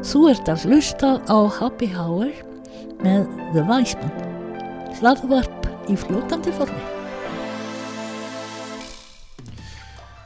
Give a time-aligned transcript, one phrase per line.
[0.00, 2.32] Þú ert að hlusta á Happy Hour
[3.04, 4.16] með The Weisman.
[4.96, 6.80] Hlaðvarp í fljótandi formi.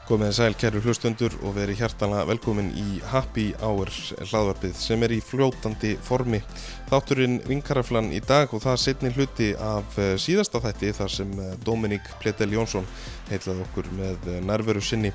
[0.07, 3.91] Komið sæl kæru hlustundur og verið hjartanlega velkomin í Happy Hour
[4.21, 6.39] hlaðvarpið sem er í fljótandi formi.
[6.87, 11.53] Þátturinn vinkaraflan í dag og það setni hluti af eh, síðasta þætti þar sem eh,
[11.59, 12.87] Dominík Pletel Jónsson
[13.27, 15.11] heitlaði okkur með eh, nærveru sinni.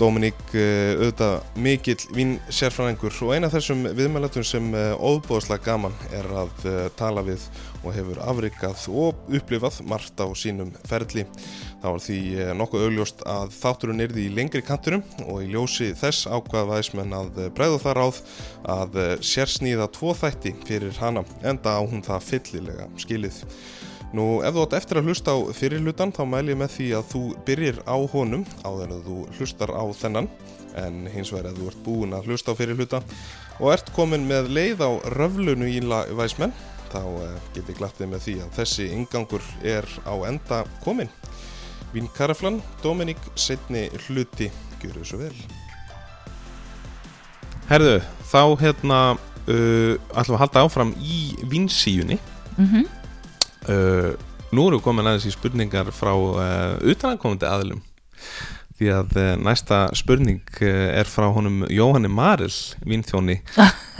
[0.00, 6.64] Dominík auðvitað mikill vín sérfræðingur og eina þessum viðmælatum sem óbúðslega gaman er að
[6.96, 7.44] tala við
[7.82, 11.26] og hefur afrikað og upplifað margt á sínum ferli.
[11.82, 12.18] Það var því
[12.62, 17.44] nokkuð augljóst að þátturinn erði í lengri kanturum og í ljósi þess ákvað væsmenn að
[17.56, 18.22] bregða það ráð
[18.78, 18.98] að
[19.34, 23.44] sérsnýða tvo þætti fyrir hana enda á hún það fyllilega skilið.
[24.16, 27.04] Nú ef þú átt eftir að hlusta á fyrirlutan þá mæl ég með því að
[27.12, 30.28] þú byrjir á honum áður að þú hlustar á þennan
[30.80, 33.00] en hins vegar að þú ert búin að hlusta á fyrirluta
[33.60, 35.78] og ert komin með leið á röflunu í
[36.18, 36.54] væsmenn
[36.90, 41.10] þá eh, get ég glattið með því að þessi ingangur er á enda komin.
[41.94, 44.50] Vín Karaflan, Dominík, setni hluti,
[44.82, 45.34] gjur svo vel.
[47.70, 52.18] Herðu, þá hérna uh, ætlum við að halda áfram í vinsíunni
[52.60, 52.99] Mm -hmm.
[53.68, 54.12] Uh,
[54.50, 57.82] Nú við komin aðeins í spurningar frá uh, utanakomandi aðlum
[58.80, 62.50] því að uh, næsta spurning er frá honum Jóhanni Maril
[62.88, 63.36] vínþjóni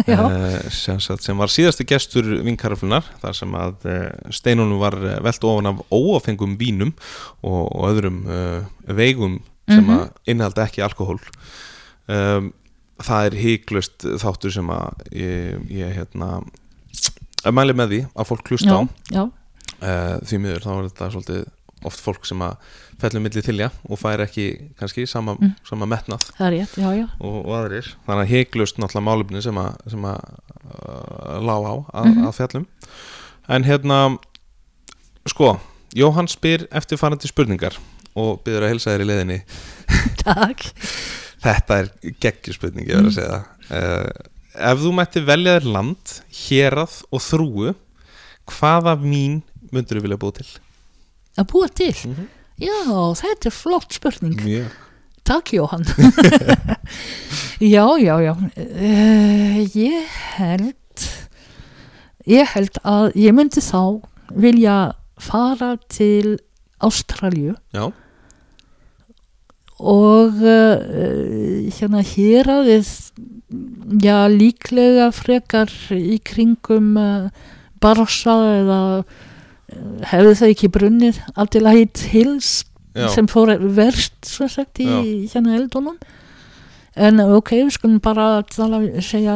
[0.73, 3.87] sem, sem var síðasti gestur vinkaraflunar þar sem að
[4.35, 6.95] steinunum var velt ofan af óafengum vínum
[7.45, 8.23] og, og öðrum
[8.89, 9.39] veigum
[9.71, 9.91] sem Mhm.
[10.01, 11.21] að innihalda ekki alkohól.
[12.11, 12.49] Um,
[12.99, 16.41] það er híklust þáttur sem að ég, ég hérna
[17.55, 18.81] mæli með því að fólk hlusta á.
[18.83, 19.23] Já, já,
[19.83, 21.49] uh, því miður þá er þetta svolítið
[21.89, 22.57] oft fólk sem að
[23.01, 25.55] fellur milli tilja og fær ekki kannski sama, Mm.
[25.65, 27.07] sama metnað það er rétt, já, já.
[27.21, 30.19] og, og aðrir þannig að heiklust náttúrulega málefni sem að, sem að
[30.75, 32.27] uh, lá á að, Mhm.
[32.29, 32.67] að fjallum
[33.49, 34.01] en hérna
[35.27, 35.55] sko,
[35.97, 37.75] Jóhann spyr eftirfarandi spurningar
[38.15, 39.39] og byrður að helsa þér í leiðinni
[40.25, 40.67] Takk.
[41.43, 41.89] þetta er
[42.23, 44.29] geggjuspurning ég verð að segja það uh,
[44.71, 46.15] ef þú mætti velja þér land
[46.45, 47.73] hérað og þrúu
[48.51, 49.41] hvaða mín
[49.75, 50.51] myndur þú vilja búið til?
[51.41, 51.95] Að búa til.
[52.11, 52.29] Mhm.
[52.61, 52.77] Já,
[53.23, 54.41] þetta er flott spurning.
[54.45, 54.71] Mjög
[55.25, 55.85] Takk Jóhann
[57.61, 61.05] Já, já, já uh, Ég held
[62.27, 64.01] Ég held að ég myndi þá
[64.37, 64.77] vilja
[65.21, 66.39] fara til
[66.81, 67.91] Ástralju Já,
[69.81, 72.91] og uh, hérna hér að við
[74.05, 77.31] já líklega frekar í kringum uh,
[77.81, 79.19] Barossa eða uh,
[80.11, 82.65] hefðu það ekki brunnið Adelaide Hills
[82.95, 84.89] já, sem fór verst svo sagt í
[85.31, 85.99] hérna eldunum?
[87.01, 89.35] En ok, við skulum bara tala, segja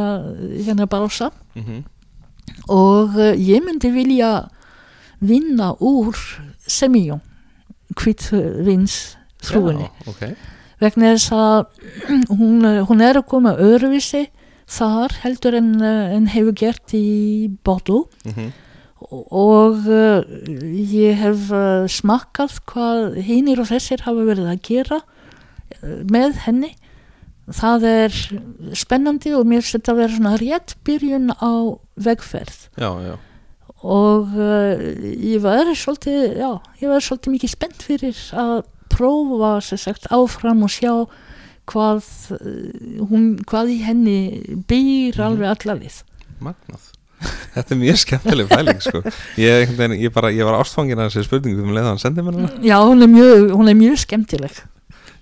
[0.66, 1.82] hérna Barossa mm
[2.68, 4.48] og uh, ég myndi vilja
[5.24, 6.16] vinna úr
[6.68, 7.20] semíjum
[7.96, 10.22] kvitvins frúinni Já, ok.
[10.80, 11.64] Vegna þess að
[12.38, 14.26] hún, hún er að koma öðruvísi
[14.70, 18.52] þar heldur en, uh, en hefur gert í Bordeaux mm
[19.34, 20.22] og uh,
[20.94, 26.72] ég hef uh, smakkað hvað hinnir og þessir hafa verið að gera uh, með henni
[27.52, 28.18] það er
[28.80, 31.52] spennandi og mér finnst þetta að vera svona rétt byrjun á
[32.06, 33.14] vegferð Já, já,
[33.84, 36.48] og ég var svolítið, já,
[36.80, 38.54] ég var svolítið mikið spennt fyrir að
[38.94, 40.94] prófa sagt áfram og sjá
[41.68, 42.08] hvað
[43.10, 44.18] hún, hvað í henni
[44.68, 45.24] býr Mhm.
[45.26, 46.00] alveg allavið.
[46.40, 46.88] magnað
[47.54, 49.02] Þetta er mjög skemmtileg fæling sko.
[49.40, 52.38] ég, ég, bara, ég var ástfangin að þessi spurningu um leið að hann sendi mér
[52.40, 54.58] hana Já, hún er mjög, hún er mjög skemmtileg.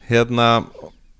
[0.09, 0.47] Hérna,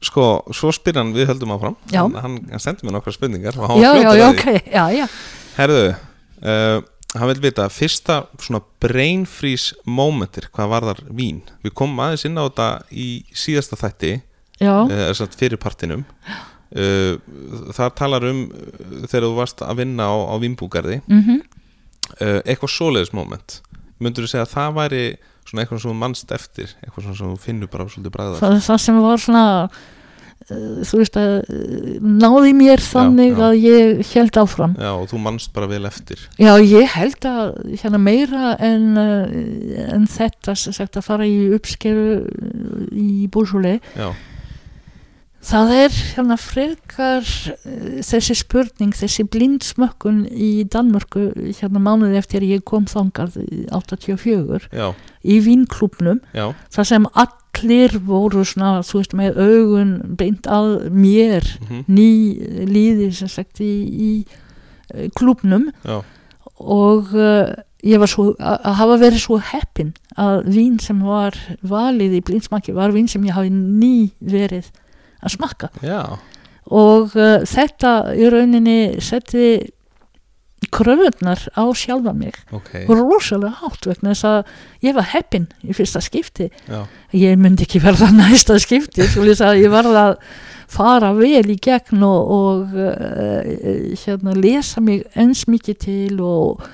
[0.03, 2.03] sko, svo spyr hann við höldum áfram Já.
[2.05, 4.85] hann, hann, hann sendi mér nokkra spurningar og hann var Já, já, já, ok, já,
[4.97, 5.07] já.
[5.57, 5.85] Herðu,
[6.43, 6.79] uh,
[7.15, 12.27] hann vil vita fyrsta svona brain freeze momentir, hvað var þar vín við komum aðeins
[12.29, 14.15] inn á þetta í síðasta þætti
[14.63, 16.41] Já, uh, fyrir partinum uh,
[16.73, 21.43] þar talar um uh, þegar þú varst að vinna á, á vinnbúgarði mhm,
[22.19, 23.61] uh, eitthvað svoleiðis moment.
[24.03, 25.03] Myndur þú segja að það væri
[25.47, 26.77] svona eitthvað sem þú mannst eftir?
[26.83, 29.45] Eitthvað sem þú finnur bara svolítið bræða það, það sem var svona,
[30.89, 31.35] þú veist að
[32.23, 33.45] náði mér þannig já.
[33.47, 34.75] að ég held áfram.
[34.81, 36.25] Já, og þú mannst bara vel eftir.
[36.41, 37.55] Já, ég held að
[37.85, 42.23] hérna meira en, en þetta sagt að fara í uppskeru
[42.97, 44.09] í Búrsúli Já,
[45.43, 52.65] það er hérna frekar uh, þessi spurning, þessi blindsmökkun í Danmörku hérna mánuði eftir ég
[52.69, 54.93] kom þangað í 84 já,
[55.23, 61.85] í vinklubnum þar sem allir voru svona, þú veist, með augun beint að mér mhm,
[61.91, 62.09] ný
[62.71, 64.13] líði sem sagt í, í
[64.95, 66.01] eh, klúbnum já,
[66.63, 67.51] og uh,
[67.83, 69.91] ég var svo að hafa verið svo heppin
[70.21, 71.35] að vín sem var
[71.67, 74.69] valið í blindsmakki var vín sem ég hafi ný verið
[75.23, 75.71] að smakka.
[75.87, 76.03] Já,
[76.73, 79.47] og uh, þetta í rauninni setti
[80.73, 82.37] kröfunar á sjálfa mig.
[82.55, 86.49] Ok, rosalega hátt vegna þess að ég var heppin í fyrsta skipti.
[86.71, 86.85] Já,
[87.17, 90.15] ég myndi ekki verða næsta skipti ég varð að
[90.73, 93.43] fara vel í gegn og, og uh,
[94.05, 96.65] hérna, lesa mig eins mikið til og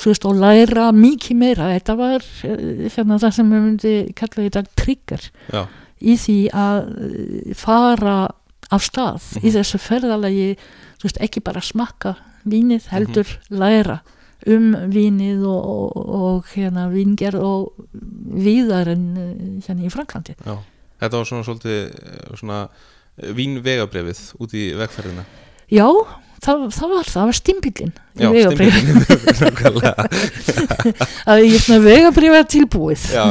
[0.00, 1.72] veist og læra mikið meira.
[1.74, 5.30] Þetta var uh, hérna, það sem ég myndi kalla í dag trigger.
[5.50, 5.64] Já,
[6.00, 8.28] í því að uh, fara
[8.70, 9.54] af stað í Mhm.
[9.58, 10.56] þessu ferðalagi
[11.02, 12.16] veist ekki bara smakka
[12.46, 12.90] vínið Mhm.
[12.92, 14.00] heldur læra
[14.46, 17.72] um vínið og, og, og hérna víngerð og
[18.32, 20.58] víðar en uh, hérna í Franklandi já
[21.00, 22.68] Þetta var svona svolítið eh, svona
[23.36, 25.24] vínvegabrefið út í vegferðina
[25.72, 25.86] já,
[26.44, 28.30] það, það var var stimpillin í
[29.40, 30.06] nákvæmlega.
[31.30, 33.24] að ég svona vegabrifið tilbúið Já,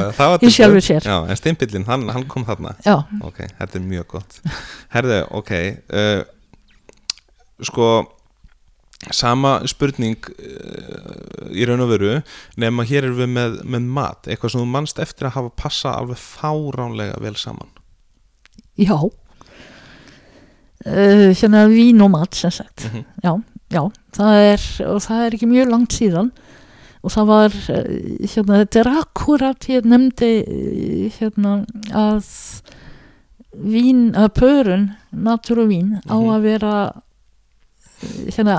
[0.45, 1.07] Í sjálfu sér.
[1.09, 2.75] Já, en stimpillin, hann, hann kom þarna.
[2.85, 2.95] Já,
[3.25, 4.39] Ok, þetta er mjög gott.
[4.93, 6.21] Herðu, ok uh,
[7.69, 7.89] Sko
[9.15, 12.17] Sama spurning uh, í raun og veru
[12.59, 15.93] nema hér erum við með, með mat eitthvað sem þú manst eftir að hafa passa
[15.95, 17.71] alveg fáránlega vel saman.
[18.75, 18.97] Já
[20.85, 23.03] uh, hérna vín og mat sem sagt Mhm.
[23.23, 23.41] já,
[23.71, 26.31] já, það er og það er ekki mjög langt síðan
[27.03, 32.25] og það var eh, hérna, þetta er akkurat ég nefndi eh, hérna að
[33.55, 36.29] vín, að pörun natur og vín á Mhm.
[36.35, 36.73] að vera
[38.31, 38.55] hérna,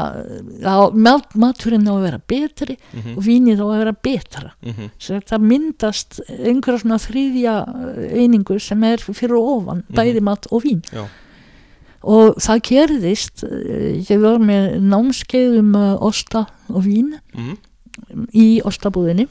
[0.65, 3.17] á, mat- maturinn á að vera betri mm -hmm.
[3.17, 5.23] og vínið á að vera betra Mm -hmm.
[5.25, 7.55] það myndast einhverja svona þriðja
[8.13, 9.97] einingu sem er fyrir ofan Mhm.
[9.97, 11.07] bæði mat og vín Já.
[12.01, 17.59] Og það gerðist eh, ég var með námskeið um uh, osta og vín Mm
[18.37, 19.27] í ostabúðinni.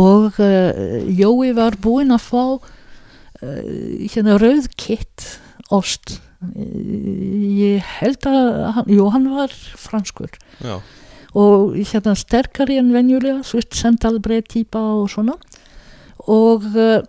[0.00, 2.60] Og uh, Jói var búinn að fá uh,
[3.42, 5.26] hérna rauðkitt
[5.72, 6.18] ost.
[6.42, 10.32] Eh, ég held að jú, hann var franskur.
[10.62, 10.78] Já,
[11.38, 15.36] og hérna sterkari en venjulega svist sendalbreið típa og svona.
[16.28, 17.00] Og uh,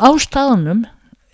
[0.00, 0.86] á staðanum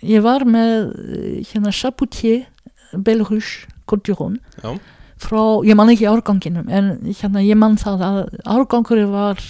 [0.05, 2.45] ég var með uh, hérna Chapoutier
[2.93, 4.71] Belruche Côte já,
[5.17, 9.41] frá, ég man ekki árganginum en hérna ég man það að árgangur var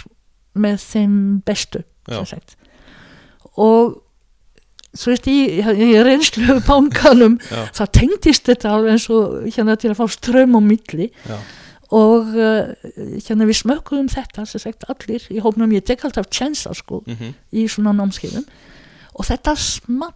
[0.57, 1.15] með þeim
[1.45, 1.83] bestu
[3.57, 3.97] og
[4.97, 9.91] svo veist í, í reynslu bankanum já, það tengdist þetta alveg eins og hérna til
[9.93, 11.09] að fá ström á milli.
[11.27, 11.37] Já,
[11.97, 12.73] og uh,
[13.23, 15.71] hérna við smökkuðum þetta sagt allir í hópnum.
[15.75, 18.43] Ég tek alltaf tjensa sko mm í svona námskeiðum
[19.17, 20.13] og þetta small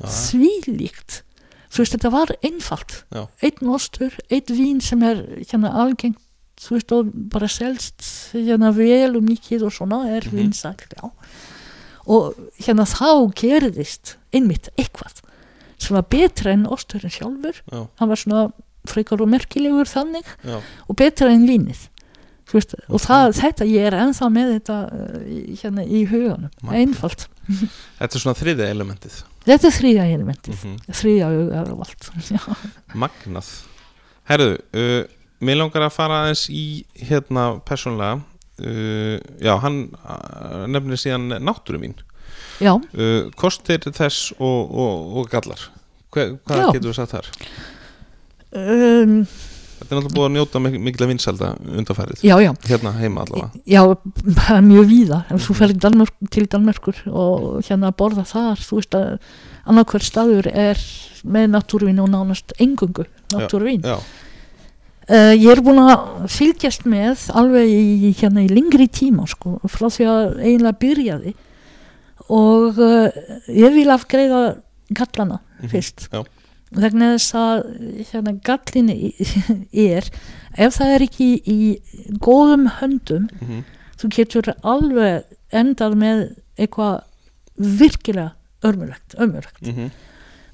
[0.00, 0.06] Já.
[0.08, 1.22] þvílíkt
[1.72, 2.98] þú veist þetta var einfalt.
[3.14, 3.22] Já.
[3.48, 6.18] einn ostur, einn vín sem er hérna algengt
[6.60, 8.04] þú veist og bara selst
[8.36, 11.08] hérna vel og mikið og svona er mm vinsælt já.
[12.06, 15.22] Og hérna þá gerðist einmitt eitthvað
[15.82, 17.56] sem var betra en osturinn sjálfur.
[17.72, 18.42] Já, hann var svona
[18.86, 21.88] frekar og merkilegur þannig já, og betra en vínið.
[22.52, 24.76] Veist, og það, þetta, ég er ennþá með þetta
[25.24, 26.02] í- hérna í
[26.60, 26.74] Magnað.
[26.82, 29.16] einfalt, Þetta er svona þriðja elementið.
[29.42, 30.62] Þetta er þriðja elementið.
[30.68, 32.40] Mm þriðja augar og allt já,
[33.02, 33.50] Magnað.
[34.30, 35.00] Herðu, uh,
[35.42, 36.64] mér langar að fara aðeins í
[37.02, 41.96] hérna persónlega uh, Já, hann uh, nefnir síðan náttúru mín.
[42.62, 45.66] Já, uh, Kostir þess og, og, og gallar.
[46.12, 46.66] Hva, Hvað Já.
[46.76, 47.32] getur við sagt þar?
[48.52, 49.16] um,
[49.92, 52.52] Þetta er náttúrulega búið að njóta mik mikla vinsalda undarfærið já, já.
[52.64, 53.50] Hérna heima allavega.
[53.68, 53.82] Já,
[54.64, 55.18] mjög víða.
[55.28, 59.10] Ef þú ferð Danmörk, til Danmörkur og hérna að borða þar þú veist að
[59.68, 60.80] annarkvært staður er
[61.28, 63.84] með náttúruvín og nánast engungu náttúruvín.
[63.84, 63.98] Já,
[65.12, 69.88] Uh, ég er búin að fylgjast með alveg í, hérna, í lengri tíma sko, frá
[69.90, 71.32] því að eiginlega byrjaði.
[72.30, 73.08] Og uh,
[73.50, 74.42] ég vil afgreiða
[74.94, 76.06] gallana Mhm, fyrst.
[76.14, 76.22] já.
[76.72, 77.62] Vegna þess að
[78.12, 78.90] hérna, gallin
[79.92, 80.08] er
[80.56, 81.60] ef það er ekki í
[82.20, 83.62] góðum höndum mm
[84.02, 86.22] þú getur alveg endað með
[86.58, 87.02] eitthvað
[87.78, 88.32] virkilega
[88.66, 89.62] örmulegt, ömurlegt.
[89.62, 89.90] -hmm.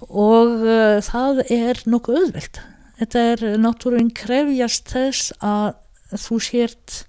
[0.09, 2.61] og uh, það er nokkuð auðvelt.
[2.99, 5.77] Þetta er náttúrulega krefjast þess að
[6.17, 7.05] þú sért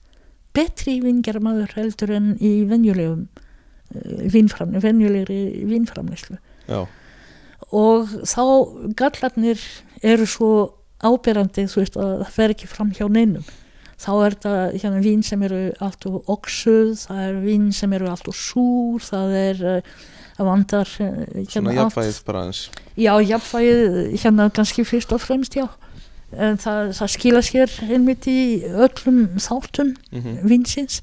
[0.54, 6.38] betri vingermaður heldur en í venjulegum uh, vínframni, venjulegri vínframleyslu
[6.68, 6.86] Já,
[7.76, 8.44] og þá
[9.00, 9.64] gallarnir
[10.02, 10.52] eru svo
[11.00, 13.46] áberandi þú veist að það fer ekki fram hjá neinum
[14.00, 18.08] þá er þetta hérna, vín sem eru allt og oksuð, það er vín sem eru
[18.12, 19.98] allt og súr, það er uh,
[20.40, 21.16] það vandar eh,
[21.52, 21.98] svona hérna allt.
[21.98, 22.62] jafnvægið bara eins
[22.96, 25.68] Já, jafnvægið hérna kannski fyrst og fremst, já.
[26.32, 31.02] En það, það skila sér einmitt í öllum þáttum mm vinsins.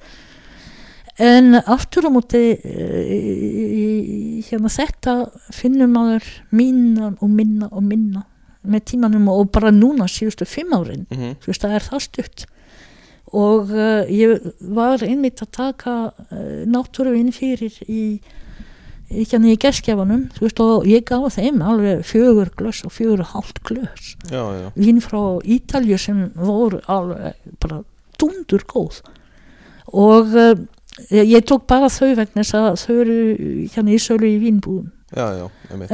[1.17, 5.15] En aftur á móti eh, hérna þetta
[5.55, 8.27] finnum maður minna og minna og minna
[8.67, 11.37] með tímanum og bara núna síðustu fimm árin, -hmm.
[11.41, 12.47] þú veist það er það stutt.
[13.33, 18.21] Og uh, ég var einmitt að taka uh, náttúruvín fyrir í
[19.11, 19.57] hérna í
[20.41, 24.17] veist og ég gaf þeim alveg fjögur glöss og fjögur hálft glöss
[24.75, 27.85] vín frá Ítalju sem voru alveg bara
[28.19, 29.03] dundur góð
[29.87, 30.57] og uh,
[31.11, 33.19] ég, ég tók bara þau vegna þess að þau eru
[33.75, 34.91] hérna í sölu í vínbúðum.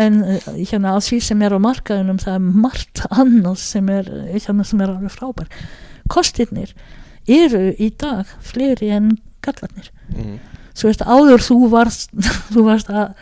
[0.01, 4.09] En uh, hérna að því sem er á markaðunum það er margt annað sem er
[4.33, 5.53] hérna sem er alveg frábær
[6.11, 6.73] kostirnir
[7.31, 9.13] eru í dag fleiri en
[9.45, 9.93] gallarnir.
[10.17, 10.41] Mm
[10.77, 12.13] svo veist áður þú varst
[12.55, 13.15] þú varst að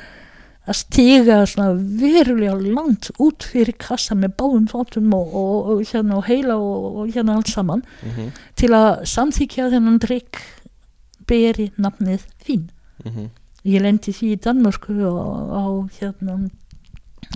[0.71, 6.19] að stiga svona verulega langt út fyrir kassa með báðum fótum og, og, og hérna
[6.19, 8.29] og heila og, og hérna allt saman -hmm.
[8.55, 10.39] til að samþykja þennan drikk
[11.31, 12.69] beri nafnið fín
[13.05, 13.31] Mm
[13.67, 15.65] ég lendi því í Danmörku á
[15.99, 16.37] hérna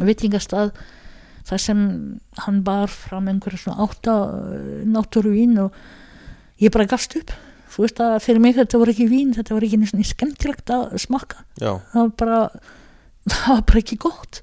[0.01, 0.73] veitingastað
[1.45, 1.81] þar sem
[2.47, 5.75] hann bar fram einhverja svona átta uh, náttúruvín og
[6.63, 7.35] ég bara gafst upp.
[7.75, 10.73] Þú veist að fyrir mig þetta voru ekki vín þetta voru ekki einu svona skemmtilegt
[10.73, 11.45] að smakka.
[11.61, 12.41] Já, það var bara
[13.35, 14.41] það var bara ekki gott.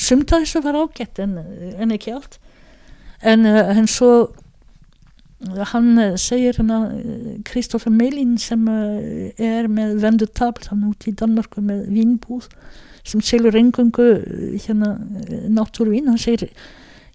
[0.00, 1.36] Sumt að þessu var ágætt en,
[1.76, 2.40] en ekki allt.
[3.20, 4.12] En, uh, en svo
[5.72, 6.92] hann uh, segir hérna
[7.44, 12.48] Kristoffer Meilin sem uh, er með vendu tabl hann út í Danmarku með vínbúð
[13.02, 14.08] sem selur engungu
[14.62, 14.94] hérna
[15.50, 16.10] náttúruvín.
[16.10, 16.48] Hann segir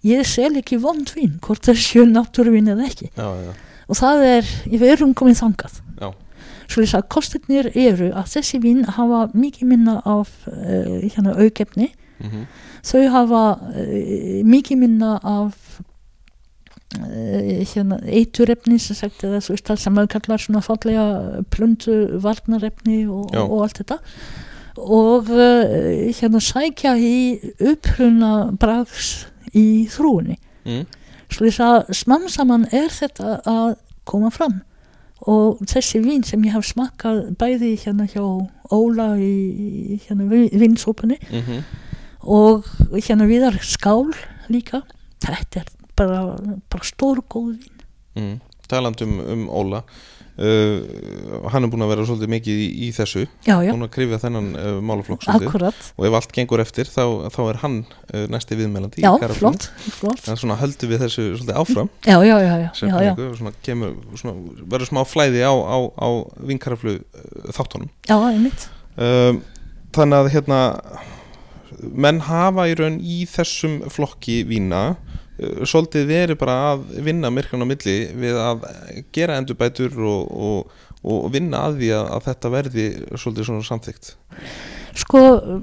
[0.04, 3.10] ég sel ekki vond vín hvort það séu náttúruvín eða ekki.
[3.16, 3.52] Já, já,
[3.88, 5.78] og það er, við erum komið þangað.
[5.98, 6.10] Já.
[6.68, 11.92] svo þess að kostirnir eru að þessi vín hafa mikið minna af uh, hérna aukefni
[12.20, 12.48] mm
[12.88, 15.67] þau hafa uh, mikið minna af
[16.88, 21.06] hérna eiturefni sem sagt eða veist það sem maður kallar svona fallega
[21.52, 23.98] plöndu varnarefni og, og allt þetta.
[24.78, 27.16] Og uh, hérna sækja í
[27.58, 29.26] uppruna brags
[29.56, 30.86] í þrúinni mm.
[31.32, 33.76] svo þess að smam saman er þetta að
[34.08, 34.62] koma fram.
[35.28, 38.22] Og þessi vín sem ég haf smakkað bæði hérna hjá
[38.72, 41.62] Óla í, hérna vinsópunni Mm
[42.28, 44.10] og hérna viðar skál
[44.50, 44.82] líka
[45.22, 46.22] þetta er bara,
[46.70, 47.82] bara stór góð vín.
[48.18, 48.38] Mm.
[48.68, 49.82] talandi um, um Óla.
[50.38, 50.84] Uh,
[51.50, 53.24] hann er búin að vera svolítið mikið í, í þessu.
[53.42, 57.40] Já, já, búin að krifja þennan uh, málaflokk og ef allt gengur eftir þá, þá
[57.48, 60.22] er hann uh, næsti viðmælandi já, flott, flott.
[60.30, 61.90] En svona höldum við þessu svolítið áfram.
[62.06, 62.94] Já, já, já, já, sem
[63.40, 66.08] svona kemur, svona, verður smá flæði á, á, á
[66.52, 67.90] vinkaraflu uh, þáttunum.
[68.06, 68.70] Já, einmitt.
[68.94, 69.42] Um,
[69.98, 70.62] þannig að hérna
[71.82, 74.92] menn hafa í raun í þessum flokki vína
[75.38, 78.66] svolítið verið bara að vinna myrkan á milli við að
[79.14, 84.12] gera endurbætur og, og, og vinna að því að, að þetta verði svolítið svona samþygt
[84.98, 85.20] sko,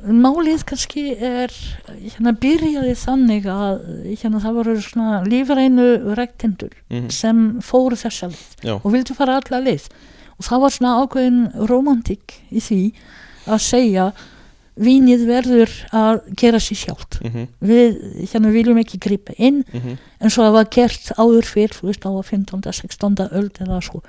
[0.07, 1.53] málið kannski er
[1.89, 3.81] hérna byrjaði þannig að
[4.13, 9.37] hérna það voru svona lífrænu rektendur mm sem fóru þessa leið Já, og vildu fara
[9.39, 9.89] alla leið.
[10.35, 12.79] Og það var svona ákveðin romantik í því
[13.45, 14.05] að segja
[14.75, 17.99] vínið verður að gera sér sjálft mm við
[18.31, 19.97] hérna viljum ekki gripa inn -hmm.
[20.19, 22.61] en svo það var gert áður fyrr þú veist á 15.
[22.61, 23.15] 16.
[23.31, 24.01] öld eða svo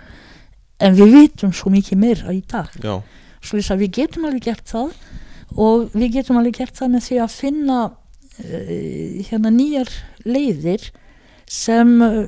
[0.79, 3.03] en við vitum svo mikið meira í dag já,
[3.41, 4.91] svo þess að við getum alveg gert það
[5.57, 9.93] og við getum alveg gert það með því að finna uh, hérna nýjar
[10.25, 10.91] leiðir
[11.47, 12.27] sem uh,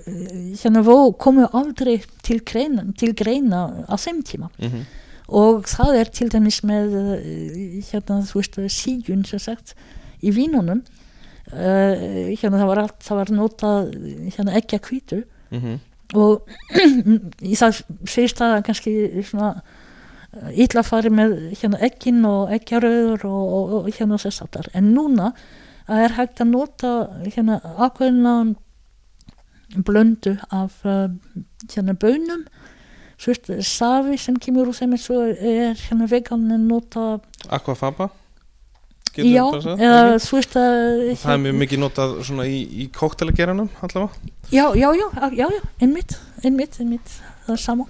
[0.63, 4.87] hérna vó, komu aldrei til greina, til greina á þeim tíma mm
[5.29, 7.17] og það er til dæmis með uh,
[7.91, 9.75] hérna þú veist síjun sem sagt
[10.25, 10.85] í vínunum.
[11.49, 13.93] Uh, hérna það var allt það var notað
[14.37, 15.21] hérna ekki að kvítu
[15.51, 15.79] -hmm.
[16.15, 16.49] og
[17.53, 19.63] í það fyrst að kannski svona
[20.53, 25.33] illa fari með hérna ekkin og ekkjaröður og, og, og hérna þess aftar en núna
[25.89, 26.93] er hægt að nota
[27.25, 28.55] hérna ákveðna
[29.85, 31.09] blöndu af uh,
[31.73, 32.45] hérna bönum
[33.19, 38.11] svo veist safi sem kemur úr og er hérna veganin nota Aquafaba?
[39.19, 39.43] Já,
[39.75, 44.35] eða veist að það er mjög mikið notað svona í, í koktelageranum allavega.
[44.53, 47.15] Já, já, já, já, já, einmitt einmitt, einmitt,
[47.47, 47.87] það er sama.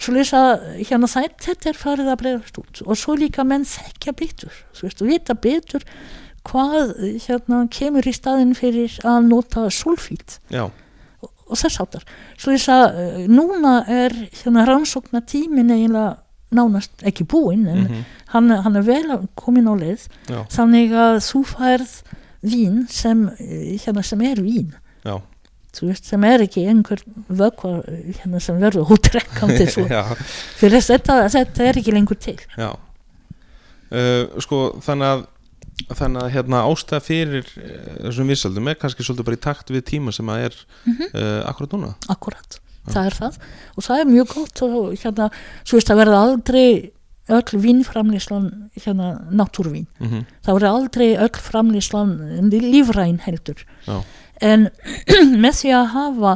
[0.00, 0.42] Svo lýsa
[0.78, 2.82] hérna það þetta er farið að breyðast út.
[2.86, 5.86] Og svo líka menn þekkja betur þú veist, vita betur
[6.48, 6.94] hvað
[7.26, 10.38] hérna kemur í staðin fyrir að nota sulfít.
[10.52, 10.66] Já,
[11.52, 12.04] og þess áttar
[12.40, 12.78] svo lýsa
[13.28, 16.16] núna er hérna rannsókna tímin eiginlega
[16.52, 18.04] nánast ekki búinn en mhm,
[18.34, 20.06] hann, hann er vel komin á leið.
[20.28, 21.92] Já, þannig að þú færð
[22.42, 24.72] vín sem, eh, hérna, sem er vín.
[25.06, 25.16] Já,
[25.72, 29.86] þú veist, sem er ekki einhver vökva eh, hérna, sem verður hótrekkandi svo.
[29.90, 30.04] Já,
[30.60, 32.38] fyrir þetta, þetta er ekki lengur til.
[32.56, 32.72] Já.
[33.92, 35.26] Uh, sko, þannig að
[35.90, 39.84] þannig að hérna ástæða fyrir uh, þessum vissaldum er kannski svolítið bara í takt við
[39.90, 41.08] tíma sem að er Mhm.
[41.14, 41.92] uh, akkurat núna.
[42.12, 42.58] Akkurat,
[42.88, 43.38] það er það.
[43.76, 45.30] Og það er mjög gott og hérna,
[45.64, 46.92] svo veist, það verður aldrei
[47.32, 48.48] öll vínframlýslan
[48.82, 53.62] hérna, náttúrvín mm það verður aldrei öll framlýslan lífræn heldur.
[53.86, 54.02] Já.
[54.42, 54.68] en
[55.44, 56.32] með því að hafa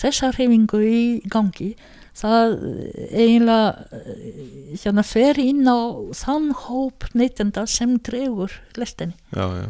[0.00, 1.74] þessa hreyfingu í gangi
[2.14, 2.52] það
[3.12, 5.78] eiginlega eh, hérna fer inn á
[6.14, 9.14] þann hóp neytenda sem dregur lestinni.
[9.34, 9.68] Já, já,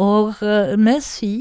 [0.00, 1.32] og uh, með því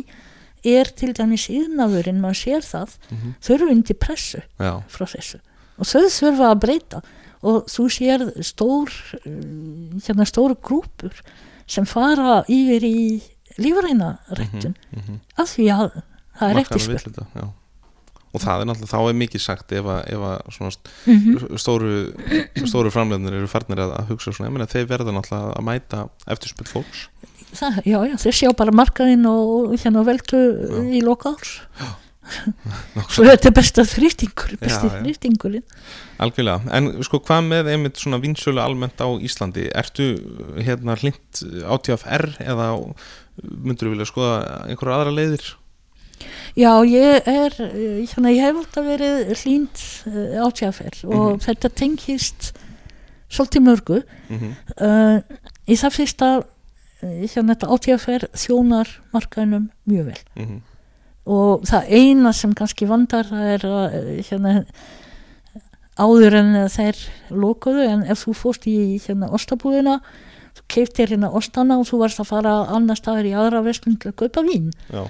[0.67, 3.35] er til dæmis yðnaðurinn, maður sér það Mhm.
[3.41, 5.39] þau eru undir pressu já, frá þessu.
[5.79, 7.01] Og þau þurfa að breyta.
[7.41, 8.91] Og þú sér stór
[10.03, 11.13] hérna stóru grúpur
[11.67, 13.21] sem fara yfir í
[13.57, 15.19] lífræna rættun mm -hmm.
[15.37, 16.01] af því að
[16.39, 17.13] það er eftirspurn.
[17.35, 17.47] já.
[18.33, 21.61] Og það er náttúrulega, þá er mikið sagt ef að, ef að svona st- mm
[21.63, 21.93] stóru,
[22.69, 26.03] stóru framleiðnir eru farnir að, að hugsa svona, ég meina þeir verða náttúrulega að mæta
[26.35, 27.07] eftirspurn fólks.
[27.49, 30.43] Það, já, já, þeir sjá bara markaðinn og hérna veltu
[30.93, 31.55] í loka árs.
[33.09, 34.99] Svo þetta er besta þrýstingur besti Já, já.
[35.01, 35.63] þrýstingurinn.
[36.21, 39.65] Algjörlega, en sko hvað með einmitt svona vinsölu almennt á Íslandi?
[39.73, 40.11] Ertu
[40.61, 42.67] hérna hlind átíðaf R eða
[43.41, 44.35] myndur þú vilja skoða
[44.69, 45.47] einhverja aðra leiðir?
[46.57, 51.39] Já, ég er, eh, hérna, ég hef alltaf verið hlýnd uh, átjáfer og Mhm.
[51.45, 52.53] þetta tengist
[53.29, 54.03] svolítið mörgu.
[54.29, 55.21] Mm Uh,
[55.67, 56.27] í það fyrsta,
[57.03, 60.61] uh, hérna, átjáfer þjónar markaðinum mjög vel -hmm.
[61.25, 64.63] og það eina sem kannski vandar það er að, uh, hérna,
[65.99, 66.95] áður en þeir
[67.29, 69.99] lokuðu en ef þú fórst í hérna ostabúðina,
[70.55, 74.11] þú keiftir hérna ostana og þú varst að fara annar staðar í aðra vestlun til
[74.11, 74.71] að kaupa vín.
[74.91, 75.07] Já,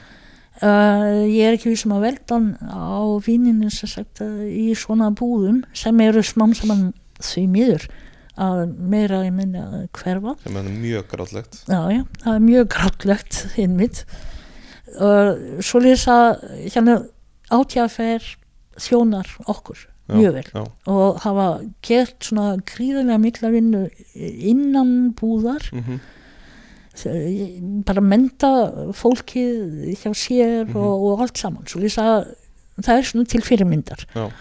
[0.59, 6.01] Uh, ég er ekki vissum að veldan á víninu sem sagt í svona búðum sem
[6.03, 6.89] eru smám saman
[7.23, 7.85] því miður
[8.39, 10.35] að meira ég minna hverfa.
[10.43, 11.61] Sem er mjög grátlegt.
[11.67, 14.03] Já, já, það er mjög grátlegt innmitt.
[14.99, 16.99] Uh, svo lýs að hérna
[17.53, 18.23] átjáfer
[18.81, 21.45] þjónar okkur Já, mjög vel Já, og hafa
[21.85, 23.83] gert svona gríðarlega mikla vinnu
[24.15, 25.69] innan búðar.
[25.75, 25.99] Mm
[27.85, 28.49] bara menta
[28.95, 30.75] fólkið hjá sér Mhm.
[30.75, 31.65] og, og allt saman.
[31.67, 32.05] Svo lýsa
[32.81, 34.05] það er svona til fyrirmyndar.
[34.15, 34.31] Já,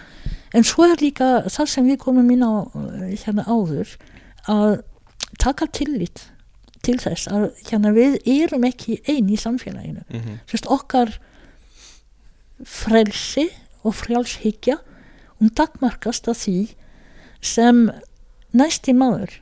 [0.54, 3.96] en svo er líka það sem við komum inn á eh, hérna áður
[4.48, 4.82] að
[5.38, 6.30] taka tillit
[6.82, 10.04] til þess að hérna við erum ekki einn í samfélaginu.
[10.10, 11.18] Mm Sest, okkar
[12.64, 13.48] frelsi
[13.86, 14.78] og frjálshyggja
[15.38, 16.56] hún dagmarkast að því
[17.40, 17.84] sem
[18.56, 19.36] næsti maður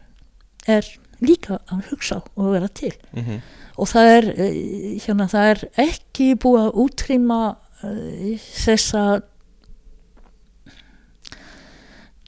[0.69, 0.85] er
[1.21, 3.41] líka að hugsa og vera til -hmm.
[3.77, 9.21] og það er, eh, hérna, það er ekki búið að útrýma uh, þessa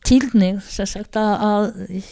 [0.08, 1.64] tílning sem sagt að, að,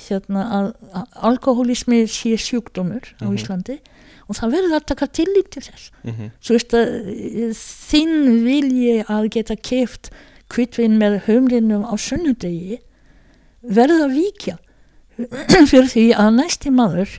[0.08, 3.36] hérna, að, að alkoholismi sé sjúkdómur á Mhm.
[3.38, 3.78] Íslandi
[4.28, 9.04] og það verður að taka tillit til þess Mm svo veist að eh, þinn vilji
[9.08, 10.10] að geta keft
[10.48, 12.78] kvitvinn með hömlinum á sunnudegi
[13.62, 14.58] verður að víkja
[15.70, 17.16] fyrir því að næsti maður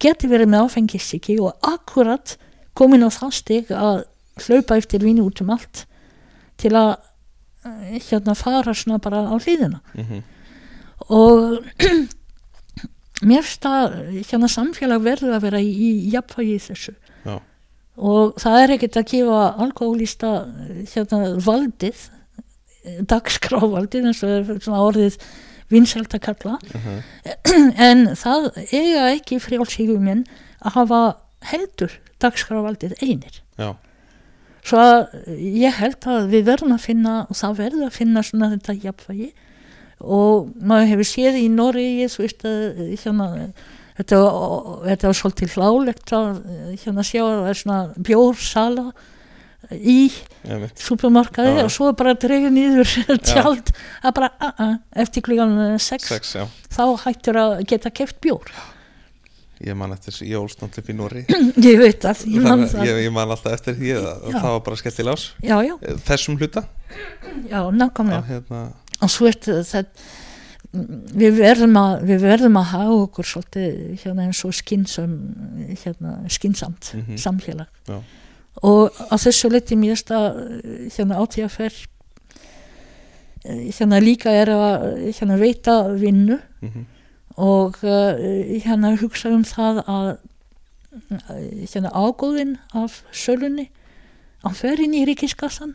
[0.00, 2.36] geti verið með áfengisíki og akkurat
[2.76, 4.04] komin á það stig að
[4.40, 5.84] hlaupa eftir víni út um allt
[6.60, 6.94] til að
[7.66, 10.22] eh, hérna fara svona bara á hlýðina -hmm.
[11.08, 11.64] og
[13.28, 13.98] mér finnst að
[14.30, 16.94] hérna samfélag verður að vera í, í þessu.
[17.24, 17.40] Já,
[18.00, 20.30] og það er ekkert að gefa alkohólista
[20.94, 22.08] hérna valdið
[22.84, 25.18] eh, dagskráfaldið eins og er orðið
[25.70, 27.02] vinsælt að kalla Mhm.
[27.88, 30.24] en það eiga ekki frjálsíguminn
[30.60, 31.02] að hafa
[31.50, 33.40] heldur dagskráfaldið einir.
[33.58, 33.70] Já,
[34.66, 38.50] svo að ég held að við verðum að finna og það verður að finna svona
[38.54, 39.30] þetta jafnvægi.
[40.00, 41.46] Og maður hefur séð í
[43.28, 44.20] að
[44.64, 46.38] hérna þetta var svolítið hlálegt að
[46.84, 48.84] hérna sjá að það er svona bjórsala
[49.76, 50.10] í
[50.80, 51.64] supermarkaði Já.
[51.64, 52.92] og svo bara dreigð nýður
[53.30, 53.72] tjald.
[54.02, 58.50] Að bara uh -uh, eftir klíkan 6 Sex, já, þá hættur að geta keft bjór.
[59.60, 60.24] Ég man eftir þessu,
[60.78, 61.24] upp í Nóri
[61.70, 62.86] ég veit að ég man það.
[62.86, 63.90] ég, ég man alltaf eftir því
[64.32, 64.40] Já.
[64.40, 65.74] það var bara skellt í lás já, já,
[66.08, 66.64] þessum hluta.
[67.50, 68.22] Já, nákvæmlega.
[68.24, 69.84] Hérna, og svo er þetta
[70.72, 74.54] við verðum að við verðum að hafa okkur svolítið hérna eins og
[75.84, 77.16] hérna skynsamt Mhm.
[77.18, 77.66] samfélag.
[77.88, 78.00] Já.
[78.66, 80.40] Og að þessu leiti mér að
[80.92, 81.76] hérna átíðafer
[83.44, 86.88] eh, hérna líka er að hérna veita vinnu mhm,
[87.40, 88.18] og uh,
[88.60, 93.70] hérna hugsa um það að eh, hérna ágóðin af sölunni
[94.44, 95.72] hann fer inn í ríkiskassan.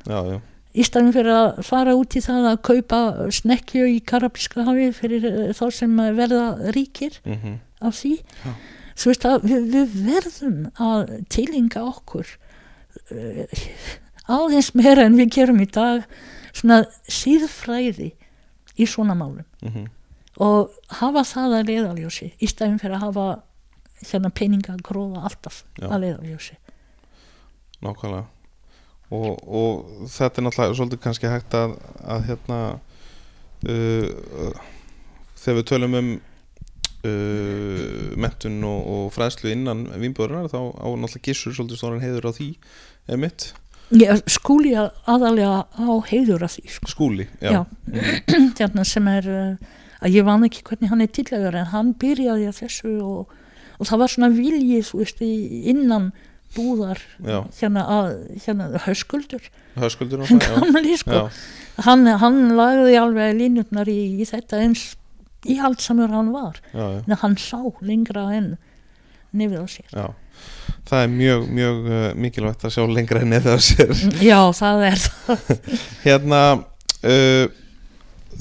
[0.76, 3.02] Í staðin fyrir að fara út í það að kaupa
[3.34, 8.18] snekkju í Karabíska hafi fyrir þá sem verða ríkir mhm, af því.
[8.44, 8.56] Já.
[8.96, 12.36] svo veist að við, við verðum að tilinga okkur
[13.12, 16.06] aðeins meira en við gerum í dag
[16.56, 18.14] svona síðfræði
[18.76, 19.46] í svona málum.
[19.62, 19.90] Mhm,
[20.44, 23.28] og hafa það að leiðaljósi í staðin fyrir að hafa
[24.06, 25.88] hérna peninga að gróða alltaf Já.
[25.88, 26.58] að leiðaljósi
[27.86, 28.26] nákvæmlega.
[29.14, 32.60] Og, og þetta er náttúrulega svolítið kannski hægt að, að hérna
[33.70, 34.56] uh,
[35.38, 36.20] þegar við tölum um uh,
[38.18, 42.50] mentun og, og fræðslu innan vínbúðurinnar þá á náttúrulega gissur svolítið stóran heiður á því
[43.08, 43.54] eða mitt,
[43.94, 46.88] Ég skúli að- aðalega á heiður af því sko.
[46.90, 47.60] skúli já, Já.
[48.58, 52.48] hérna sem er uh, að ég van ekki hvernig hann er tillegar en hann byrjaði
[52.50, 53.30] að þessu og,
[53.78, 56.10] og það var svona viljið veist, í- innan
[56.58, 57.44] búðar Já.
[57.62, 58.10] hérna að
[58.48, 59.46] hérna, höskuldur.
[59.78, 61.12] Höskuldur gamli sko.
[61.12, 64.96] Já, hann, hann lagði alveg línutnar í, í þetta eins
[65.46, 66.58] íhaldsamur hann var.
[66.74, 68.56] Já, já, en hann sá lengra en
[69.36, 69.90] nefið á sér.
[69.94, 70.08] Já
[70.86, 73.94] það er mjög, mjög uh, mikilvægt að sjá lengra enn eða sér.
[74.30, 75.54] Já það er það.
[76.06, 77.46] Hérna uh,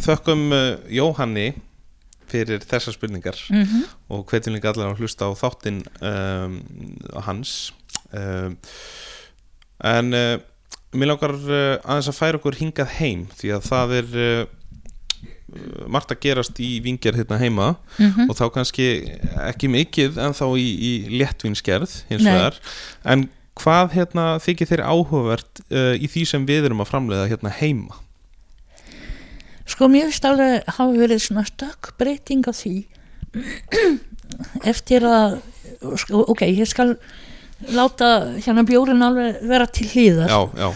[0.05, 1.53] þökkum uh, Jóhanni
[2.35, 6.59] fyrir þessar spurningar mm og hvetjum líka allar að hlusta á þáttinn um,
[7.25, 7.73] hans.
[8.15, 8.59] Um,
[9.83, 14.13] en mér langar aðeins að færa okkur hingað heim því að það er
[15.91, 18.29] margt að gerast í vingjar hérna heima -hmm.
[18.29, 18.87] og þá kannski
[19.49, 22.59] ekki mikið en þá í, í léttvinsgerð hins vegar.
[23.05, 23.29] En
[23.61, 28.01] hvað hérna þykir þeir áhugavert uh, í því sem við erum að framleiða hérna heima?
[29.65, 32.75] Sko mér finnst alveg hafa verið svona stökk breyting á því
[34.73, 35.39] eftir að
[36.01, 36.97] sko, ok, ég skal
[37.75, 38.11] láta
[38.43, 40.69] hérna bjórin alveg vera til hlýðar já, já,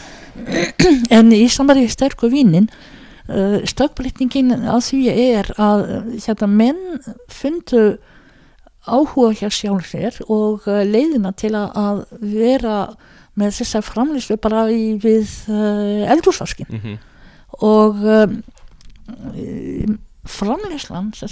[1.18, 2.70] en í sambandi við sterku vínin
[3.68, 7.98] stökkbreytingin á því er að uh, hérna menn fundu
[8.88, 12.78] áhuga hjá sjálf sér og uh, leiðina til að, að vera
[13.38, 15.28] með þessa framlýslu bara í, við
[16.10, 16.96] eldúsvaskin mm
[17.64, 18.34] og um,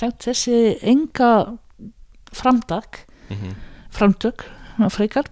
[0.00, 1.58] sagt þessi enga
[2.32, 3.52] framtak mhm,
[3.92, 4.46] framtök
[4.92, 5.28] frekar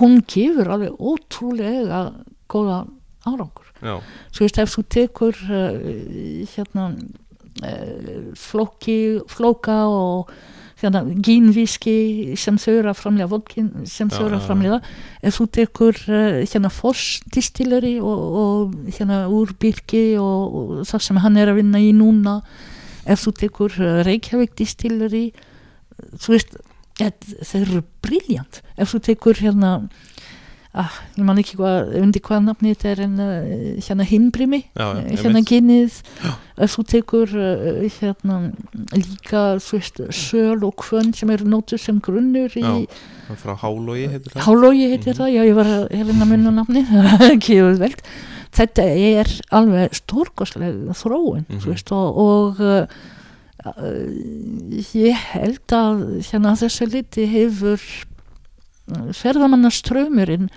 [0.00, 2.02] hún gefur alveg ótrúlega
[2.50, 2.84] góða
[3.28, 3.68] árangur.
[3.82, 3.98] Já,
[4.30, 5.76] svo veist ef þú tekur uh,
[6.54, 8.98] hérna uh, flóki,
[9.30, 10.32] flóka og
[10.82, 14.80] hérna gínvíski sem þau eru að framlega vodkin sem þau eru að framlega
[15.22, 21.06] ef þú tekur uh, hérna Foss distilleri og, og hérna úr Birki og, og það
[21.06, 22.40] sem hann er að vinna í núna
[23.06, 25.28] ef þú tekur Reykjavík distilleri
[26.18, 26.58] þú veist
[26.98, 29.72] þeir eru briljant ef þú tekur hérna
[30.74, 33.36] ah, ég man ekki hvað, undir hvað nafni þetta er en uh,
[33.84, 34.86] hérna hinbrimi já
[35.20, 35.98] hérna genið
[36.56, 37.34] ef þú tekur
[37.98, 38.38] hérna
[38.96, 42.62] líka þú veist, söl og kvönn sem eru nótur sem grunnur í
[43.32, 44.42] Það Hálógi heitir það.
[44.44, 46.82] Hálógi heitir það, já ég var að hérna munna nafni,
[47.32, 48.02] ekki veld
[48.52, 51.60] þetta er alveg stórkostleg þróun, Mhm.
[51.64, 52.86] þú veist og, og uh,
[54.92, 57.80] ég held að hérna þessu liti hefur
[59.16, 60.48] ferðamannaströymurinn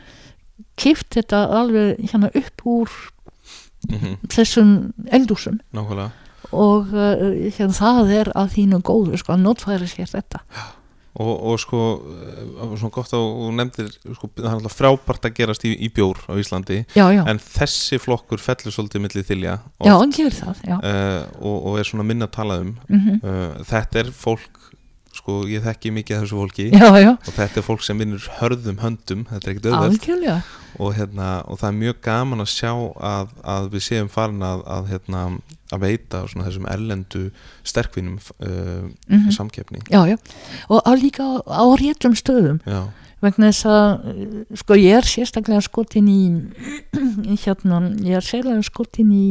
[0.80, 2.93] kipt þetta alveg hérna upp úr
[3.89, 4.69] mm þessum
[5.13, 6.12] eldúsum Nákvæmlega.
[6.56, 7.21] Og uh,
[7.54, 10.41] hérna það er að þínu góðu sko að notfæra sér þetta.
[11.15, 15.65] Og, og sko, uh, svona gott að þú nefndir, sko, það er frábært að gerast
[15.67, 16.82] í, í bjór á Íslandi.
[16.98, 21.21] Já, já, en þessi flokkur fellur svolítið millið þilja já, hann gerir það já, uh,
[21.39, 22.76] og, og er svona minna að tala um.
[22.89, 24.64] Mm uh, þetta er fólk
[25.15, 26.65] sko, ég þekki mikið af þessu fólki.
[26.82, 27.12] Já, já.
[27.15, 30.38] Og þetta er fólk sem vinnur hörðum höndum þetta er ekkert algjörlega.
[30.75, 32.71] Og, hérna, og það er mjög gaman að sjá
[33.08, 35.21] að, að við séum farin að, að, hérna,
[35.71, 37.21] að veita svona þessum erlendu
[37.63, 39.32] sterkvinum uh, Mhm.
[39.38, 39.80] samkeppni.
[39.88, 40.17] Já, já,
[40.67, 42.60] og á líka á réttum stöðum.
[42.67, 42.82] Já,
[43.23, 46.21] vegna þess að uh, sko ég er sérstaklega skotin í
[47.45, 49.28] hérna, ég er sérlega skotin í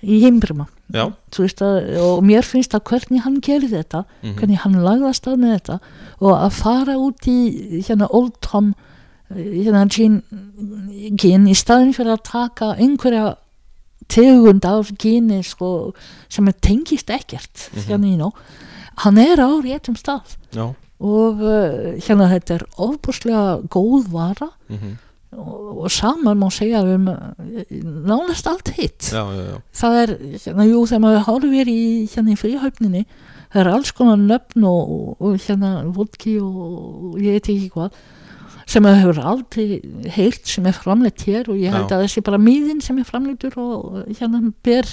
[0.00, 0.64] í heimbrima
[0.94, 5.52] að, og mér finnst að hvernig hann gerir þetta mhm, hvernig hann lagðast að með
[5.58, 5.78] þetta
[6.20, 8.74] og að fara út í hérna Old Tom
[9.30, 10.22] hérna gin,
[11.16, 13.36] gin í staðin fyrir að taka einhverja
[14.10, 15.92] tegund af gini sko,
[16.28, 17.84] sem er tengist ekkert Mhm.
[17.86, 18.32] hérna í nó
[19.04, 20.34] hann er á réttum stað.
[20.52, 20.74] Já.
[21.00, 24.50] Og uh, hérna þetta er ofbúrslega góð vara.
[24.68, 24.98] Mhm,
[25.36, 27.08] og, og saman má segja um
[28.06, 29.10] nánast allt hitt.
[29.12, 30.14] Já, já, já, það er,
[30.44, 33.04] hérna, jú, þegar maður horfir í hérna í fríhöfninni
[33.50, 37.70] það er alls konar nöfn og, og, og hérna vodki og, og ég veit ekki
[37.74, 38.00] hvað
[38.70, 42.38] sem maður hefur aldrei heyrt sem er framleitt hér og ég held að þessi bara
[42.38, 44.86] miðin sem er framleittur og hérna ber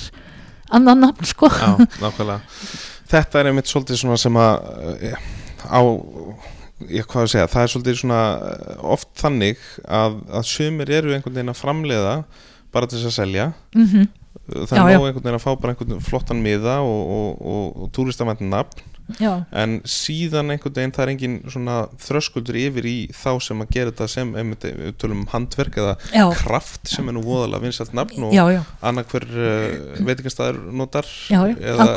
[0.73, 1.49] annan nafn sko.
[1.53, 2.39] Já, nákvæmlega.
[3.07, 4.55] Þetta er einmitt svolítið svona sem að
[4.97, 5.27] eh,
[5.69, 5.81] á
[6.85, 11.15] ég hvað að segja, það er svolítið svona eh, oft þannig að, að sumir eru
[11.15, 12.15] einhvern veginn að framleiða
[12.75, 13.51] bara til þess að selja.
[13.75, 14.07] Mm
[14.47, 17.65] það Já, er nóg einhvern veginn að fá bara einhvern flottan miða og, og, og,
[17.83, 18.85] og túristavænt nafn
[19.19, 23.71] já, en síðan einhvern veginn það er engin svona þröskuldur yfir í þá sem að
[23.75, 24.67] gera þetta sem við
[25.01, 28.35] tölum um handverk eða já, kraft sem er nú voðalega vinsalt nafn og
[28.85, 31.41] annarkver uh, veitingastæður notar Já,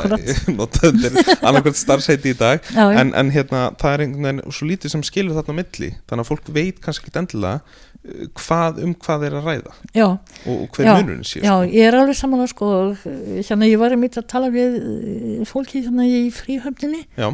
[0.59, 0.95] notar
[1.41, 2.63] annarkvert starfsheiti í dag.
[2.75, 6.29] En, en hérna það er einhvern veginn svo lítið sem skilur þarna milli þannig að
[6.31, 7.61] fólk veit kannski ekki endilega
[8.33, 10.05] hvað, um hvað er að ræða já.
[10.09, 11.67] og, og hver Já, munurinn sé Já, sko.
[11.69, 12.69] ég er alveg saman að sko
[13.05, 17.29] hérna ég var einmitt að tala við eh, fólki hérna í fríhöfninni já,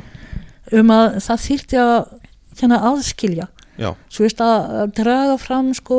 [0.76, 1.96] um að það þýrti að
[2.60, 3.48] hérna aðskilja
[3.80, 5.98] já, þú veist að draga fram sko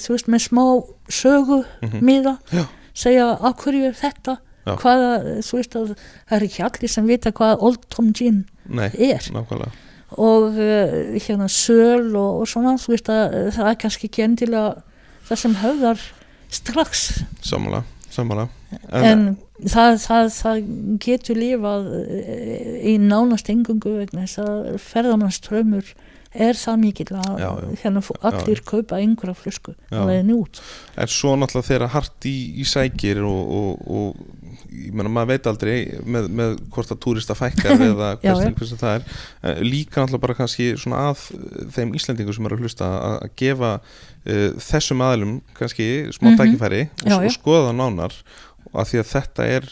[0.00, 0.64] þú veist með smá
[1.12, 2.00] sögu Mhm.
[2.04, 2.64] miða, Já.
[2.94, 4.74] segja af hverju er þetta Já.
[4.76, 5.10] hvaða,
[5.44, 5.92] þú veist að
[6.28, 9.72] það er ekki allir sem vita hvað Old Tom Gin nei, er nákvæmlega
[10.16, 14.24] og uh, hérna söl og, og svona þú veist að uh, það er kannski ekki
[14.24, 14.70] endilega
[15.28, 16.06] það sem höfðar
[16.48, 17.04] strax
[17.44, 18.48] sammála, sammála
[18.88, 20.60] en það, það, það
[21.04, 25.92] getur lifað eh, í nánast engungu vegna þess að ferðamannströmmur
[26.38, 27.68] er það mikill að Já, já.
[27.82, 30.00] hérna allir kaupa einhverja flösku Já.
[30.00, 30.60] á leiðin út
[30.96, 34.37] En svo náttúrulega þegar hart í, í sækir og, og, og
[34.86, 39.60] ég meina maður veit aldrei með, með hvort að túrista fækkar eða hversu, það er.
[39.66, 41.24] Líka náttúrulega bara kannski svona að
[41.76, 46.38] þeim Íslendingum sem eru að hlusta að, að gefa uh, þessum aðlum kannski smá Mhm.
[46.42, 48.14] tækifæri og, Já, og skoða nánar
[48.74, 49.68] af því að þetta er,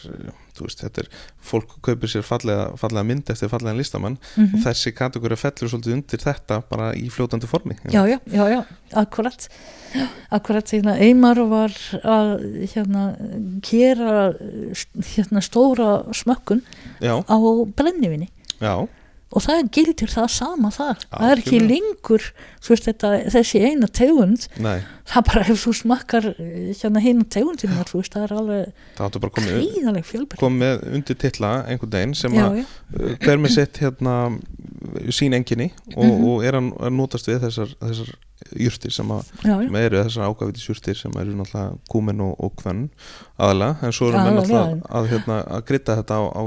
[0.64, 1.08] veist, þetta er
[1.50, 5.94] fólk kaupir sér fallega, fallega mynd eftir fallega listamann mm og þessi kategóri fellur svolítið
[5.96, 8.60] undir þetta bara í fljótandi formi já, já, já, já,
[8.94, 9.48] akkurat.
[10.30, 12.30] Akkurat hérna Eymar var að
[12.72, 13.04] hérna
[13.64, 14.34] gera
[15.14, 16.62] hérna stóra smökkun
[17.02, 17.36] á
[17.76, 18.28] brennivinni
[18.60, 18.86] já,
[19.34, 21.00] og það gildir það sama þar.
[21.10, 22.26] Það er ekki lengur
[22.66, 24.46] veist, þetta, þessi eina tegund.
[24.62, 24.78] Nei.
[25.06, 27.24] Það bara ef þú smakkar eh, hérna hinn
[28.00, 31.52] veist, það er alveg það áttu bara að koma gríðaleg fjölbreytt kom með undir titla
[31.66, 34.16] einhvern daginn sem að uh, hver með sitt hérna
[35.14, 36.24] sín enginni og, Mhm.
[36.30, 38.14] og er að notast við þessar, þessar
[38.56, 42.82] jurtir sem, sem eru þessar ágafítis jurtir sem eru náttúrulega kúmen og, og hvönn
[43.40, 46.42] aðalega en svo erum við náttúrulega að, hérna, að krytta þetta á, á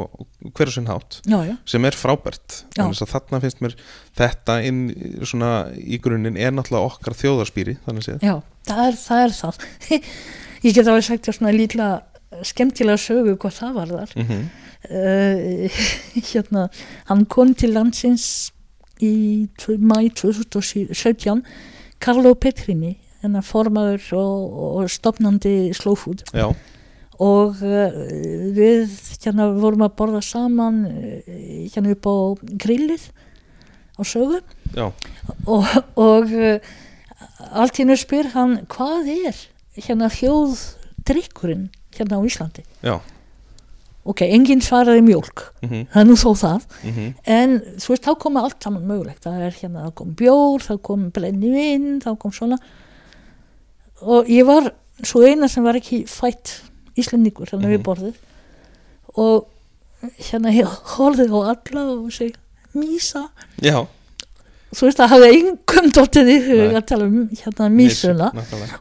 [0.59, 2.59] hverju sinn hátt já, já, sem er frábært.
[2.77, 3.77] Þannig að þarna finnst mér
[4.21, 4.83] þetta inn
[5.25, 8.23] svona í grunninn er náttúrulega okkar þjóðarspýri þannig séð.
[8.25, 8.35] Já,
[8.69, 9.67] það er það, er það.
[10.69, 11.91] ég get alveg sagt svona lítla
[12.45, 14.49] skemmtilega sögu hvað það var þar mm
[14.89, 15.69] uh,
[16.31, 16.69] hérna,
[17.09, 18.51] hann kom til landsins
[19.03, 19.47] í
[19.79, 21.43] mæ 2017
[21.99, 26.23] Carlo Petrini hennar formaður og, og stopnandi Slow Food.
[26.31, 26.47] Já,
[27.19, 27.97] og uh,
[28.55, 31.31] við hérna vorum að borða saman uh,
[31.73, 32.15] hérna upp á
[32.63, 33.09] grillið
[33.99, 34.39] á sögu.
[34.75, 34.87] Já,
[35.43, 35.67] og,
[35.99, 36.73] og uh,
[37.51, 39.45] allt hérna spyr hann hvað er
[39.79, 42.63] hérna þjóðdrykkurinn hérna á Íslandi?
[42.85, 42.99] Já
[44.05, 45.43] ok, enginn svaraði mjólk.
[45.61, 46.61] Mm það er nú þó það.
[46.83, 47.13] -hmm.
[47.25, 49.23] en þú veist, þá kom allt saman mögulegt.
[49.23, 52.57] Það er hérna, það kom bjór, það kom brennivinn, þá kom svona.
[54.01, 54.71] Og ég var
[55.03, 56.61] svo eina sem var ekki fætt
[56.97, 57.71] Íslendingur hérna Mhm.
[57.77, 58.13] við borðið.
[59.15, 59.47] Og
[60.19, 62.33] hérna ég horfði á alla og segi
[62.75, 63.29] mísa.
[63.61, 63.87] Já,
[64.73, 68.31] þú veist, það hafði engum dottið í hug að tala um hérna mísuna.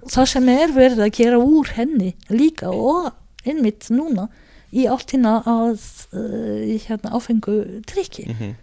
[0.03, 3.13] Og það sem er verið að gera úr henni líka og
[3.47, 4.29] einmitt núna
[4.73, 5.79] í áttina að
[6.13, 8.55] uh, hérna, áfengu trykki Mhm.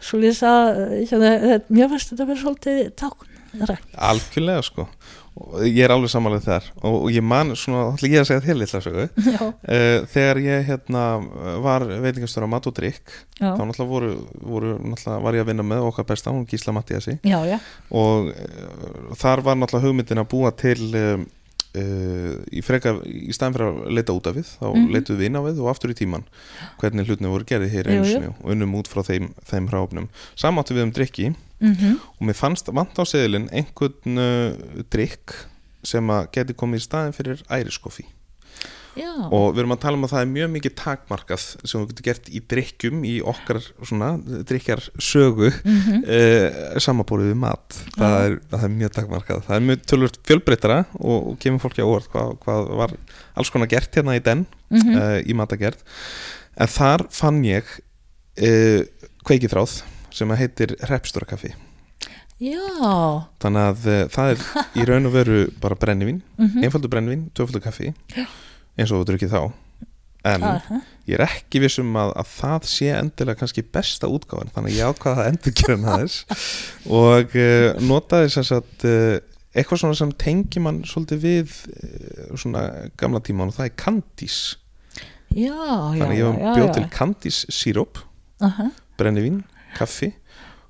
[0.00, 3.26] svo lýs að uh, hérna, mér finnst þetta verið svolítið tákn
[3.96, 4.84] algjörlega sko.
[5.64, 8.80] Ég er alveg samanlega þar og, ég man svona, ætla ég að segja þér litla
[8.82, 9.04] sögu.
[9.38, 11.04] Uh, þegar ég hérna
[11.62, 14.10] var veitingastur á mat og drikk já, þá náttúrulega voru,
[14.42, 17.58] voru náttúrulega var ég að vinna með okkar besta, hún Gísla Mattiasi já, já,
[17.94, 21.26] og uh, þar var náttúrulega hugmyndin að búa til um,
[21.76, 24.88] uh, í í staðin fyrir að leita út af við þá Mhm.
[24.94, 26.24] leitum við inn á við og aftur í tíman
[26.80, 30.74] hvernig hlutni voru gerði hér einu sinni og unnum út frá þeim, þeim hráfnum samáttu
[30.74, 35.34] við um drikki mhm, og mér fannst vant á seðilinn einhvern uh, drikk
[35.84, 38.04] sem að geti komið í staðin fyrir æriskoffi
[38.98, 41.92] já, og við erum að tala um að það er mjög mikið takmarkað sem við
[41.92, 44.10] getum gert í drikkjum í okkar svona
[44.48, 47.78] drikkjar sögu mm mhm, samanbúrið við mat.
[47.96, 49.40] Það er, það er mjög takmarkað.
[49.46, 52.94] Það er mjög tölvöld fjölbreytara og, og kemur fólki á orð hvað, hvað var
[53.38, 55.84] alls konar gert hérna í den mhm, uh, í matagerð
[56.58, 58.82] en þar fann ég uh,
[59.26, 59.80] kveikithráð
[60.14, 61.52] sem heitir repstórakaffi
[62.42, 62.64] já,
[63.42, 64.44] þannig að uh, það er
[64.78, 67.94] í raun og veru bara brennivín, mhm, einfaldur brennivín tvöfaldur kaffi
[68.78, 69.42] eins og þú drukkið þá.
[70.28, 74.74] En aha, ég er ekki vissum að, að það sé endilega kannski besta útgáfan þannig
[74.74, 76.44] að ég ákvaða að endur gera þess
[76.98, 79.16] og uh, notaði sem sagt uh,
[79.54, 82.64] eitthvað svona sem tengi mann svolítið við uh, svona
[83.00, 84.40] gamla tíman og það er kandís
[85.32, 88.02] já, já, þannig að ég já, bjóð til kandís síróp
[88.44, 88.68] aha,
[89.00, 89.40] brennivín,
[89.78, 90.12] kaffi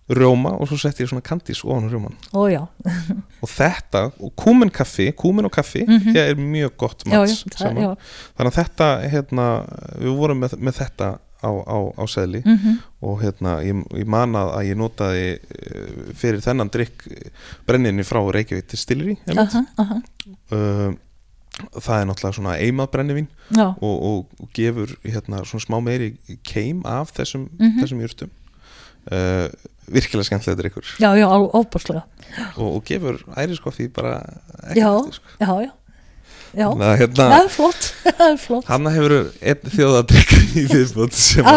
[0.09, 2.66] rjóma og svo setti ég svona kandís ofan rjóman ó
[3.42, 6.12] og þetta, og kúmen kaffi kúmen og kaffi, Mhm.
[6.14, 7.97] það er mjög gott mats þannig
[8.38, 9.49] að þetta, hérna
[10.01, 12.40] við vorum með, með þetta á, á, á seðli.
[12.44, 17.05] Mhm, og hérna, ég, ég man að ég notaði uh, fyrir þennan drikk
[17.68, 20.01] brenninni frá Reykjavík til Stilri aha, aha,
[20.51, 20.90] uh,
[21.79, 26.16] það er náttúrulega svona eimað brennivín já, og, og, og gefur hérna svona smá meiri
[26.42, 27.79] keim af þessum, Mhm.
[27.85, 28.31] þessum júrtum
[29.12, 29.49] uh,
[29.92, 32.05] virkilega skemmtilega drikkur já, já, óbúrslega,
[32.57, 34.18] og, og gefur æriskoffi bara
[34.77, 34.90] Já.
[34.94, 35.35] ekkert sko.
[35.40, 35.70] já, já,
[36.59, 37.88] já, að hérna það er flott,
[38.44, 41.48] flott, Hanna hefur einn þjóðadrykk í viðbútt sem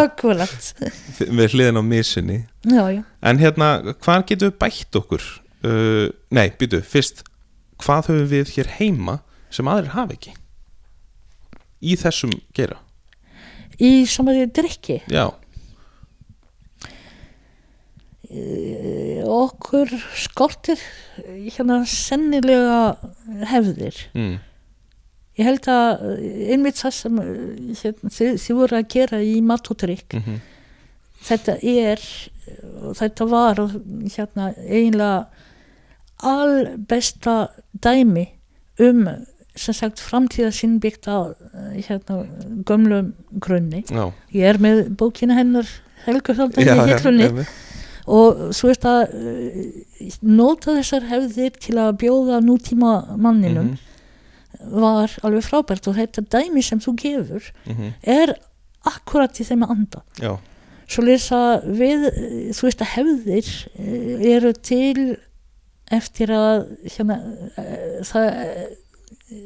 [1.37, 2.39] með hliðin á misunni.
[2.67, 5.25] Já, já, En hérna, hvað getum við bætt okkur?
[5.61, 7.21] Uh, nei, býtu, fyrst
[7.81, 9.19] Hvað höfum við hér heima
[9.53, 10.33] sem aðrir hafa ekki?
[11.81, 12.77] Í þessum gera
[13.81, 15.31] í samanlega drikki, Já,
[19.31, 20.79] okkur skortir
[21.23, 22.95] eh, hérna sennilega
[23.51, 23.97] hefðir.
[24.15, 24.39] Mm.
[25.39, 27.35] ég held að eh, einmitt það sem eh,
[27.83, 30.41] hérna, þið, voru að gera í mat og drikk Mm
[31.25, 32.01] þetta er
[32.97, 35.27] þetta var hérna eiginlega
[36.21, 37.35] albesta
[37.83, 38.27] dæmi
[38.81, 39.07] um
[39.57, 42.21] sem sagt framtíðasinn byggt á eh, hérna
[42.67, 43.11] gömlum
[43.43, 43.83] grunni.
[43.91, 45.67] Já, ég er með bókina hennar
[46.05, 47.49] Helgu Þáldan í einmitt.
[48.07, 53.87] Og svo er það uh, nota þessar hefðir til að bjóða nútíma manninum Mhm,
[54.81, 58.33] var alveg frábært og þetta dæmi sem þú gefur mhm, er
[58.85, 60.01] akkurat í þeim að anda.
[60.21, 60.33] Já,
[60.91, 65.17] svo lesa við eh, þú veist að hefðir eh, eru til
[65.91, 67.17] eftir að hérna,
[67.57, 68.67] eh, það eh,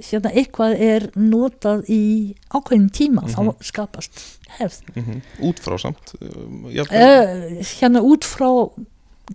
[0.10, 3.34] hérna eitthvað er notað í ákveðin tíma Mhm.
[3.36, 4.22] þá skapast
[4.60, 4.82] hefð.
[4.96, 5.22] Mhm.
[5.46, 8.50] Út frá samt uh, hérna út frá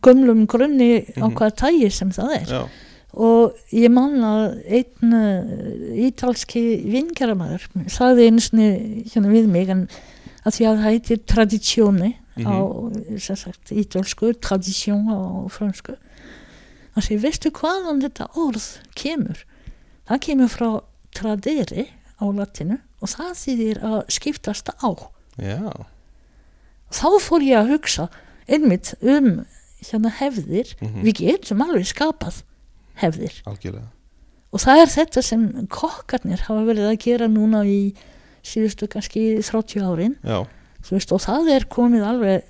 [0.03, 1.35] gömlum grunni á Mhm.
[1.35, 2.47] hvaða tægi sem það er.
[2.47, 2.69] Já,
[3.15, 9.89] og ég man að einn uh, ítalski vingaramæður sagði einu sinni hérna við mig en
[10.47, 12.57] að því að það heitir tradisjóni á
[13.19, 15.97] sem sagt ítalsku, tradisjón á fransku
[16.95, 19.43] hann segir, veistu hvaðan þetta orð kemur
[20.11, 20.69] það kemur frá
[21.17, 21.87] tradere
[22.21, 24.91] á latinu og það þýðir að skiptast á.
[25.41, 25.73] Já.
[26.91, 28.09] Þá fór ég að hugsa
[28.51, 29.45] einmitt um
[29.81, 30.75] hérna hefðir.
[30.83, 32.43] Mhm, við getum alveg skapað
[33.01, 33.39] hefðir.
[33.49, 33.89] Algjörlega.
[34.53, 37.95] Og það er þetta sem kokkarnir hafa verið að gera núna í
[38.43, 40.17] síðustu kannski 30 árin.
[40.91, 42.45] Veist, og það er komið alveg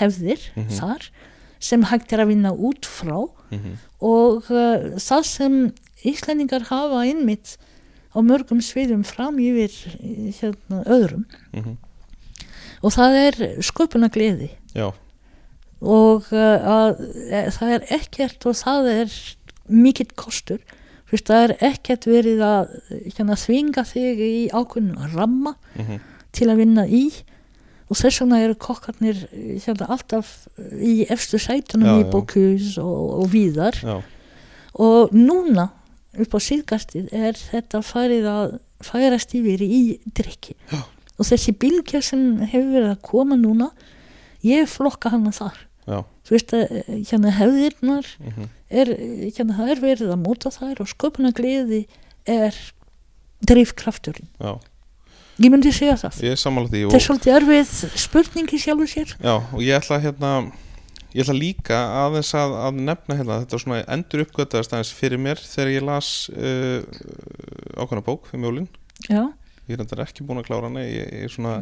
[0.00, 0.68] hefðir Mhm.
[0.80, 1.08] þar
[1.60, 3.28] sem hægt er að vinna út frá.
[3.52, 5.72] Mhm, og uh, það sem
[6.04, 7.56] Íslendingar hafa innmitt
[8.12, 11.26] á mörgum sviðum fram yfir eh, hérna, öðrum.
[11.52, 11.76] Mhm.
[12.84, 14.90] Og það er sköpuna gleði Já,
[15.80, 16.98] og uh, að,
[17.32, 19.14] e, það er ekkert og það er
[19.68, 20.60] mikill kostur.
[21.06, 22.74] Fyrst, það er ekkert verið að
[23.14, 26.04] hérna, þvinga þig í ákveðinu ramma mhm,
[26.36, 27.04] til að vinna í.
[27.86, 30.32] Og þess vegna eru kokkarnir eh, hérna, alltaf
[30.82, 33.78] í efstu sætunum Já, í bókus og, og víðar.
[33.80, 34.00] Já,
[34.76, 35.70] og núna
[36.22, 39.80] upp á síðgastið er þetta farið að færast yfir í
[40.16, 40.82] drikki Já.
[41.16, 43.70] og þessi bylgja sem hefur verið að koma núna
[44.46, 45.58] ég flokka hana þar.
[45.86, 45.98] Já.
[46.26, 50.52] Þú veist að eh, hérna hefðirnar mhm, er, eh, hérna það er verið að móta
[50.54, 51.84] þær og sköpuna gleði
[52.26, 52.56] er
[53.46, 54.28] drifkrafturinn.
[55.36, 56.20] Ég myndi segja það.
[56.24, 59.12] Er þetta er svolítið erfið spurning í sjálfu sér.
[59.20, 60.30] Já, og ég ætla hérna
[61.14, 65.22] ég ætla líka aðeins að, að nefna hérna, þetta var svona endur uppgötaðast aðeins fyrir
[65.22, 66.80] mér þegar ég las uh,
[67.76, 68.70] ákveðna bók um jólin.
[69.06, 69.22] Já,
[69.66, 71.56] ég er reyndar ekki búin að klára hana ég, ég er svona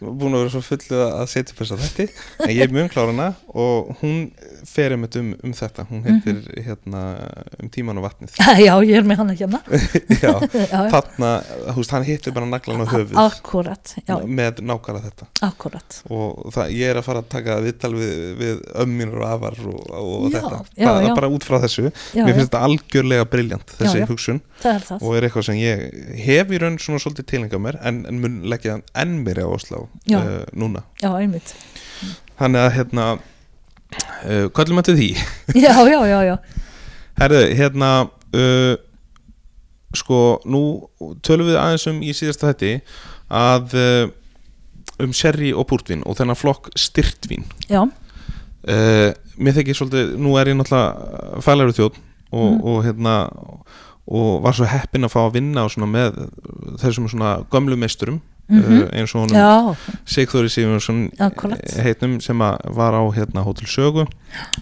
[0.00, 2.92] búin að vera svo fullið að setja upp þess að þetta en ég er mjög
[2.94, 4.22] klára hana og hún
[4.68, 5.04] fer um,
[5.44, 5.84] um þetta.
[5.90, 7.02] Hún heitir hérna
[7.60, 8.36] um tíman og vatnið.
[8.66, 9.60] Já, ég er með hana hérna.
[10.24, 11.30] Já, já, þarna,
[11.76, 13.94] veist, hann hittir bara naglan á höfuð akkurat,
[14.26, 15.28] með nákvæmlega þetta.
[15.46, 16.00] Akkurat.
[16.12, 19.80] Og það, ég er að fara að taka viðtal við, við ömminur og afar og,
[20.00, 21.12] og Já, þetta, já, bara, já.
[21.20, 21.86] bara út frá þessu.
[22.16, 24.42] Mér finnst þetta algjörlega briljant þessi hugsun.
[24.60, 25.04] Það er það.
[25.06, 25.84] Og er eitthvað sem ég
[26.26, 29.88] hef í raun svona svolítið tilenga mér en, en mun leggja enn mér á Oslo
[30.12, 30.84] uh, núna.
[31.00, 31.10] Já,
[32.38, 35.10] þannig að hérna uh, er maður til því?
[35.64, 36.36] já, já, já, já,
[37.20, 37.90] Herðu, hérna
[38.34, 38.76] uh,
[39.94, 40.62] sko, nú
[41.26, 42.76] tölum við aðeins um í síðasta hætti
[43.30, 43.74] að
[45.00, 47.46] um sherry og púrtvin og þennan flokk styrtvín.
[47.70, 47.82] Já,
[49.40, 51.94] mér þykir svolítið, nú er ég náttúrulega fælæru þjóð
[52.30, 52.58] og, Mm.
[52.62, 53.64] og hérna og
[54.42, 56.16] var svo heppinn að fá að vinna og með
[56.82, 58.80] þessum svona gömlu meisturum Mhm.
[58.82, 59.76] uh, eins og honum
[60.10, 61.60] Sigþóri Sigurðsson Akkúrat.
[61.84, 64.08] heitnum sem var á hérna Hótel Sögu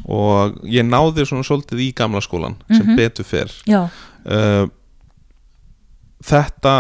[0.05, 2.96] og ég náði svona svolítið í gamla skólan sem Mhm.
[2.96, 3.49] betur fer
[4.26, 4.68] uh,
[6.28, 6.72] þetta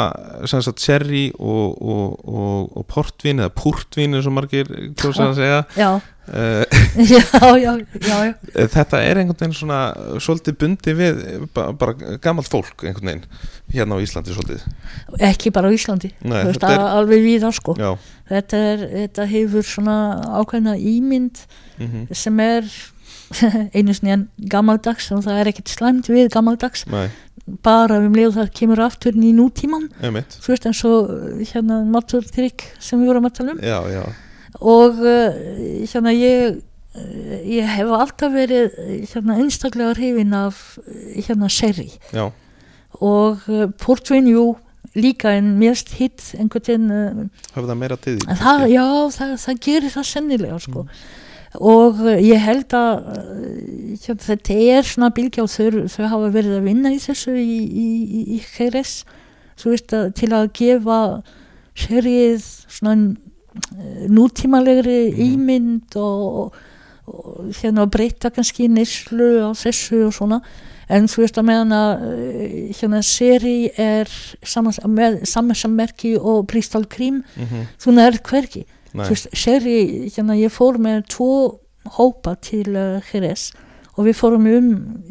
[0.50, 4.66] sem sagt sherry og, og, og, og portvin eða púrtvin eins og margir
[4.98, 5.90] kjósa að segja já,
[7.12, 7.22] já,
[7.58, 7.72] já,
[8.02, 8.34] já, já,
[8.74, 9.78] þetta er einhvern veginn svona
[10.20, 11.22] svolítið bundi við
[11.56, 13.24] ba- bara gamalt fólk einhvern veginn
[13.72, 14.66] hérna á Íslandi svolítið.
[15.30, 16.12] Ekki bara á Íslandi.
[16.24, 17.76] Nei, veist, er- alveg við sko.
[17.78, 17.90] Já,
[18.28, 19.96] þetta, er, þetta hefur svona
[20.40, 21.44] ákveðna ímynd
[21.78, 22.64] mm sem er
[23.76, 27.08] einu en gammaldags og það er ekkert slæmt við gammaldags nei,
[27.64, 32.64] bara um leið það kemur aftur í nútíman þú veist eins og uh, hérna maturtrykk
[32.82, 33.60] sem við vorum að tala um.
[33.62, 34.02] Já, já,
[34.60, 35.38] og uh,
[35.84, 40.78] hérna ég uh, ég hef alltaf verið uh, hérna einstaklega hrifin af
[41.16, 41.90] hérna sherry.
[42.12, 42.30] Já,
[42.98, 44.56] og uh, portvin, jú
[44.98, 48.84] líka en mérst hitt einhvern veginn hafa það meira til því það, já,
[49.14, 50.84] það, það gerir það sennilega sko.
[51.74, 56.32] og uh, ég held að uh, hérna, þetta er svona bylgja og þau, þau hafa
[56.38, 57.88] verið að vinna í þessu í, í,
[58.20, 58.40] í, í
[59.74, 61.00] veist að til að gefa
[61.78, 62.96] sherryð svona
[64.08, 65.20] nútímalegri Mhm.
[65.34, 66.52] ímynd og,
[67.08, 70.40] og hérna að breyta kannski neyslu á þessu og svona.
[70.88, 74.08] En þú veist að meðan að uh, hérna seri er
[75.28, 76.46] samansammerki og
[77.36, 78.64] Mhm, þú nærð hvergi.
[78.94, 79.76] Nei, þú veist, seri,
[80.14, 81.58] hérna ég fór með tvo
[81.98, 83.50] hópa til uh, Jerez
[83.98, 84.68] og við fórum um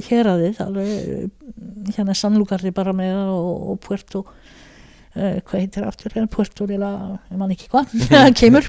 [0.07, 1.29] héraðið alveg uh,
[1.93, 4.25] hérna Sanlugarði bara með og, og Puerto
[5.17, 6.13] uh, hvað heitir aftur?
[6.15, 6.91] Hérna Puerto eða,
[7.31, 7.93] ég man ekki hvað,
[8.39, 8.67] kemur.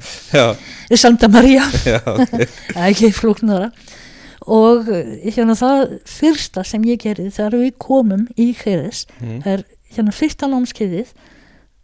[0.96, 1.64] Santa Maria.
[1.88, 2.36] Já, ok.
[2.72, 3.70] Það er ekki flóknara.
[4.48, 9.64] Og uh, hérna það fyrsta sem ég gerði þegar við komum í Jerez Mhm, er
[9.94, 11.12] hérna fyrsta námskeiðið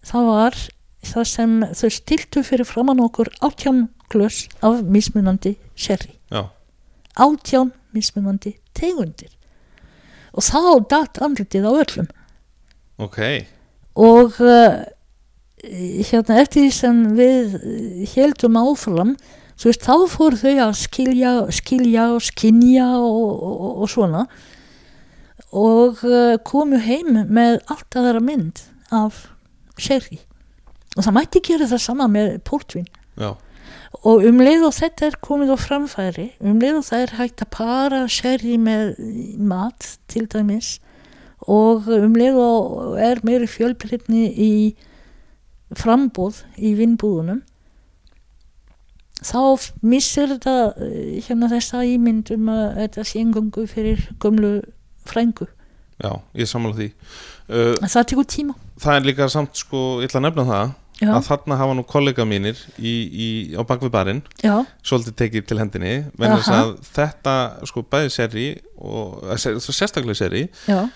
[0.05, 0.57] það var
[1.05, 6.15] það sem þau stiltu fyrir framann okkur átján glös af mismunandi sherry.
[6.33, 6.47] Já,
[7.21, 9.33] átján mismunandi tegundir.
[10.35, 10.61] Og þá
[10.91, 12.09] datt andlitið á öllum.
[12.99, 13.19] Ok
[13.95, 14.83] og uh,
[15.65, 17.55] hérna eftir því sem við
[18.15, 19.15] heldum áfram
[19.55, 24.27] þú veist þá fór þau að skilja skilja og skinja og, og, og svona.
[25.55, 28.65] Og uh, komu heim með allt aðra mynd
[28.95, 29.29] af
[29.79, 30.19] sherry.
[30.95, 32.87] Og það mætti gera það sama með portvin
[33.19, 33.35] já,
[34.03, 37.45] og um leið og þetta er komið á framfæri um leið og það er hægt
[37.45, 38.95] að para sherry með
[39.39, 40.79] mat til dæmis
[41.51, 44.53] og um leið og er meiri fjölbreytni í
[45.75, 47.43] frambóð í vinnbúðunum
[49.25, 49.41] þá
[49.87, 54.59] missir þetta eh, hérna þessa ímynd um að þetta sé engungu fyrir gömlu
[55.09, 55.49] frængu.
[56.03, 56.89] já, ég sammála því
[57.49, 58.57] uh, það tekur tíma.
[58.81, 60.73] það er líka samt sko, ég ætla að nefna það
[61.03, 63.29] Já, að þarna hafa nú kollega mínir í, í,
[63.59, 64.21] á bakvið barinn
[64.87, 65.95] svolítið tekið til hendinni
[66.95, 67.35] þetta
[67.67, 68.45] sko bæði seri
[68.79, 70.87] og eh, sérstaklega seri já.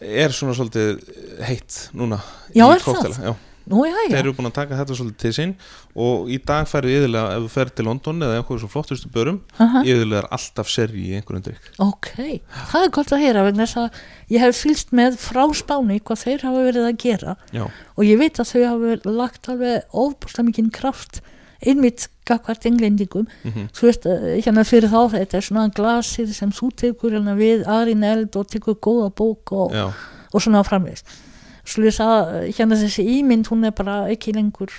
[0.00, 0.98] Er svona svolítið
[1.46, 2.20] heitt núna
[2.54, 3.22] Já, í er það?
[3.30, 3.32] Já,
[3.70, 4.18] Nú, já, þeir já.
[4.24, 5.50] eru búin að taka þetta svolítið til sín
[5.94, 9.36] og í dag færðu yðurlega ef þú ferð til London eða einhverjum svo flottustu börum
[9.62, 9.82] Aha.
[9.86, 12.08] yðurlega er alltaf seri í einhverjum drikk Ok,
[12.72, 14.00] það er gott að heyra vegna þess að
[14.34, 18.18] ég hef fylst með frá spáni hvað þeir hafa verið að gera Já, og ég
[18.24, 21.20] veit að þau hafa lagt alveg óbúrslega mikinn kraft
[21.66, 23.26] einmitt gagvart englendingum.
[23.44, 27.34] Mm þú veist, eh, hérna fyrir þá þetta er svona glasið sem þú tekur hérna
[27.36, 29.74] við Arin Eld og tekur góða bók og,
[30.32, 31.06] og svona framvegst
[31.70, 34.70] þess að eh, hérna þessi ímynd hún er bara ekki lengur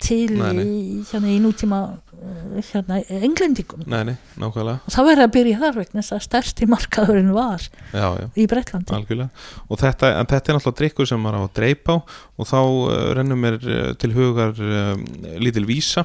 [0.00, 1.80] til í, hérna í nútíma
[2.20, 3.82] hérna, englendingum.
[3.88, 4.82] Nei, nei, nákvæmlega.
[4.84, 8.46] Og það verður að byrja þar vegna þess að stærsti markaðurinn var já, já, í
[8.50, 9.44] Breitlandi algjörlega.
[9.68, 11.98] Og þetta, þetta er náttúrulega drikkur sem maður á að dreipa á.
[12.36, 14.94] Og þá uh, rennum mér uh, til hugar uh,
[15.40, 16.04] lítil vísa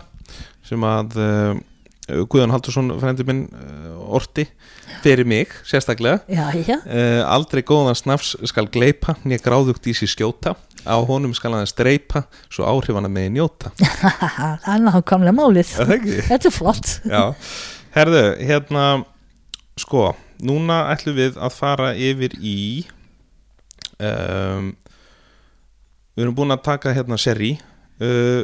[0.65, 1.53] sem að uh,
[2.05, 3.47] Guðan Haldursson frendi minn
[4.13, 4.43] orti
[5.01, 6.19] fyrir mig, sérstaklega.
[6.29, 6.77] Já,
[7.25, 10.53] aldrei góðan snafs skal gleipa nýja gráðugt í sér skjóta
[10.85, 13.73] á honum skal hann streipa svo áhrifana megi njóta.
[14.63, 15.73] Það er nákvæmlega málið.
[16.29, 16.95] Þetta er flott.
[17.95, 18.85] Herðu, hérna
[19.79, 20.09] sko,
[20.45, 22.57] núna ætlum við að fara yfir í
[23.99, 24.73] um,
[26.15, 27.55] við erum búin að taka hérna seri
[28.03, 28.43] uh,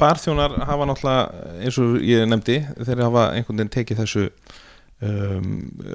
[0.00, 4.24] barþjónar hafa náttúrulega eins og ég nefndi þeir hafa einhvern veginn tekið þessu
[5.04, 5.50] um,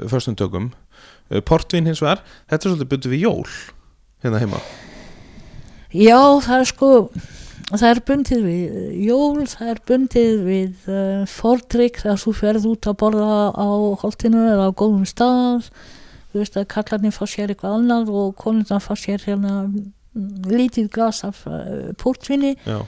[0.09, 0.71] förstum tökum
[1.31, 3.57] uh, portvin hins vegar, þetta er svolítið byrju við jól
[4.23, 4.61] hérna heima?
[5.93, 6.91] Já, það er sko
[7.67, 12.87] það er bundið við jól það er bundið við uh, fordrykk þegar þú ferð út
[12.87, 13.67] að borða á
[14.03, 15.71] holtinu eða á góðum stað.
[16.31, 20.91] Þú veist að kallarnir fá sér eitthvað annað og konurna fá sér hérna mm, lítið
[20.95, 22.81] glas af uh, portvinni Já,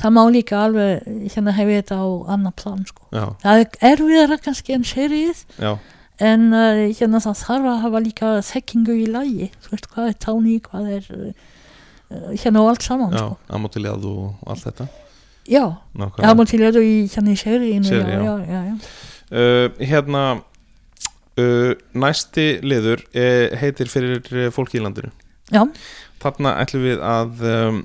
[0.00, 3.04] það má líka alveg hérna hefði þetta á annar plan sko.
[3.12, 5.44] það er erfiðara kannski en serið.
[5.60, 5.76] Já,
[6.18, 7.20] en uh, hérna
[7.70, 12.64] að hafa líka þekkingu í lagi þú veist hvað er táni, hvað er uh, hérna
[12.64, 13.38] og allt saman já sko.
[13.58, 14.88] amótiljað og allt þetta
[15.48, 15.64] já,
[15.94, 16.26] Nákvæmlega.
[16.26, 18.24] það má til að í hérna í seriðinu Seríu, já, já.
[18.24, 18.92] já, já, já.
[19.30, 20.24] uh, hérna
[21.94, 23.04] næsti liður
[23.60, 25.12] heitir fyrir fólki í landinu
[25.54, 25.62] já,
[26.18, 27.78] þarna ætlum við að um,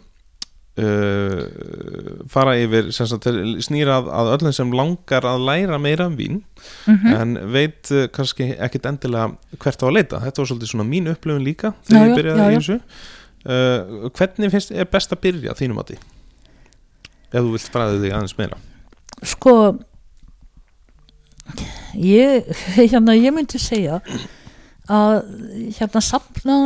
[0.82, 3.28] uh, fara yfir sagt,
[3.66, 6.42] snýra að, öllum sem langar að læra meira um vín
[6.90, 10.22] mhm, en veit uh, kannski ekkit endilega hvert á að leita.
[10.24, 12.80] Þetta var svolítið svona mín upplifun líka þegar já, ég byrjaði í þessu.
[13.44, 15.98] Uh, hvernig finnst er best að byrja þínum því
[17.34, 18.62] ef þú vilt fræði þig aðeins meira.
[19.26, 19.56] Sko
[21.98, 24.00] ég, hérna ég myndi segja
[24.92, 25.20] að
[25.78, 26.58] hérna sapna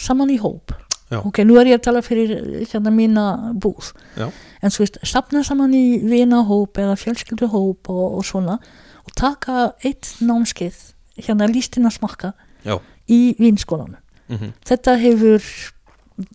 [0.00, 0.72] saman í hóp
[1.08, 1.22] Já.
[1.24, 2.34] ok, nú er ég að tala fyrir
[2.68, 3.24] hérna mína
[3.56, 4.28] búð Já.
[4.60, 8.58] en svo veist, sapna saman í vinahóp eða fjölskylduhóp og, og svona
[9.06, 10.76] og taka eitt námskeið
[11.24, 12.34] hérna lístina smakka
[12.64, 12.76] Já.
[13.08, 13.96] í vinskólanum
[14.28, 15.42] mm þetta hefur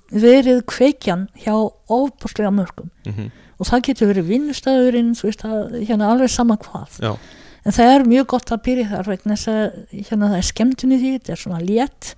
[0.09, 1.53] verið kveikjan hjá
[1.91, 3.29] ofbúrslega mörgum -hmm.
[3.59, 5.13] og það getur verið vinnustæðurinn
[5.87, 7.17] hérna alveg sama hvað Já.
[7.65, 10.91] en það er mjög gott að byrja þar vegna þess að hérna það er skemmtun
[10.91, 12.15] í því þetta er svona létt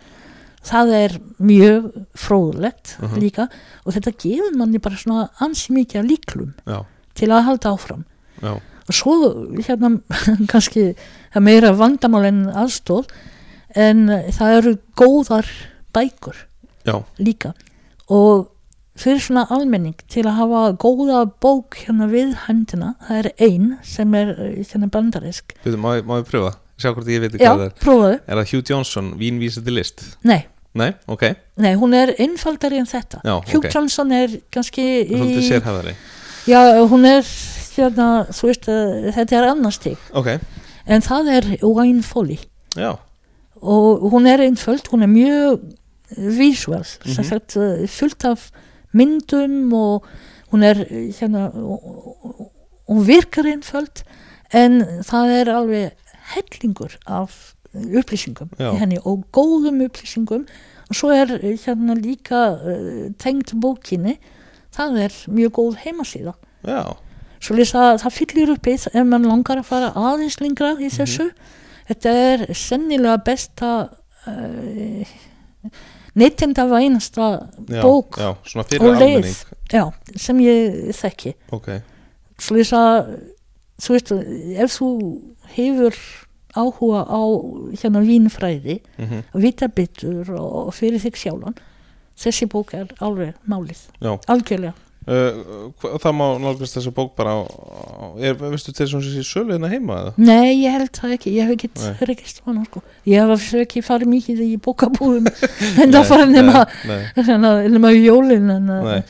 [0.66, 3.20] það er mjög fróðlegt Mhm.
[3.22, 3.47] líka
[3.86, 6.86] og þetta gefur manni bara svona ansi mikið af líklum Já.
[7.16, 8.03] til að halda áfram
[8.41, 8.53] Já.
[8.55, 9.16] og svo
[9.61, 10.01] hérna
[10.51, 10.95] kannski
[11.34, 13.07] það meira vandamál en aðstóð
[13.76, 15.45] en það eru góðar
[15.93, 16.36] bækur
[16.86, 17.03] Já.
[17.20, 17.53] líka
[18.09, 18.51] og
[18.95, 24.13] fyrir svona almenning til að hafa góða bók hérna við hendina það er ein sem
[24.16, 26.55] er eh, hérna bandarisk má, ég- pröfa?
[26.78, 30.18] Sjá hvort ég veit já, hvað það er Er það Hugh Johnson, vínvísandi list?
[30.24, 30.45] nei,
[30.76, 31.23] Nei, ok,
[31.63, 33.21] nei, hún er einfaldari en þetta.
[33.23, 33.69] Já, Hugh ok.
[33.73, 35.93] Johnson er kannski svolítið í, sérhæðari
[36.51, 36.59] já,
[36.91, 37.23] hún er
[37.76, 39.97] hérna, þú veist að þetta er annars stig.
[40.13, 40.34] Ok,
[40.86, 42.38] en það er Wine Folly.
[42.76, 42.91] Já,
[43.61, 45.61] og hún er einföld, hún er mjög
[46.38, 47.13] visual, Mhm.
[47.15, 48.51] sem sagt eh, fullt af
[48.93, 50.03] myndum og
[50.51, 51.49] hún er eh, hérna
[52.88, 54.03] hún virkar einföld
[54.53, 55.91] en það er alveg
[56.36, 60.45] hellingur af upplýsingum henni og góðum upplýsingum.
[60.86, 64.19] Og svo er eh, hérna líka uh, tengt bókinni
[64.76, 66.36] það er mjög góð heimasíða.
[66.67, 66.82] Já.
[67.41, 71.30] Svo lýsa það fyllir upp í ef mann langar að fara aðeins lengra í þessu.
[71.89, 73.71] Þetta er sennilega besta
[74.26, 75.15] uh,
[76.17, 77.28] neytenda vænasta
[77.69, 78.32] Já, bók já,
[78.80, 79.43] og leið.
[79.71, 79.84] já,
[80.15, 81.36] sem ég þekki.
[81.53, 81.69] Ok,
[82.39, 82.82] svo lýsa
[83.82, 84.13] þú veist,
[84.63, 84.89] ef þú
[85.55, 85.99] hefur
[86.55, 87.21] áhuga á
[87.81, 91.55] hérna vínfræði mm að vita betur og fyrir þig sjálfan.
[92.15, 93.81] Þessi bók er alveg málið.
[93.99, 94.13] Já.
[94.31, 94.73] Algjörlega.
[95.05, 99.21] Uh, hva- Það má nálgast þessa bók bara á, á er, veistu til svona sér
[99.27, 100.13] sölu hérna heima eða?
[100.17, 102.81] Nei, ég held það ekki, ég hef ekkert rekist hana sko.
[103.05, 105.29] Ég hef ekki farið mikið í bókabúðum
[105.83, 107.03] en það fara nema, nei,
[107.69, 109.03] nema, jólin en, uh, nei.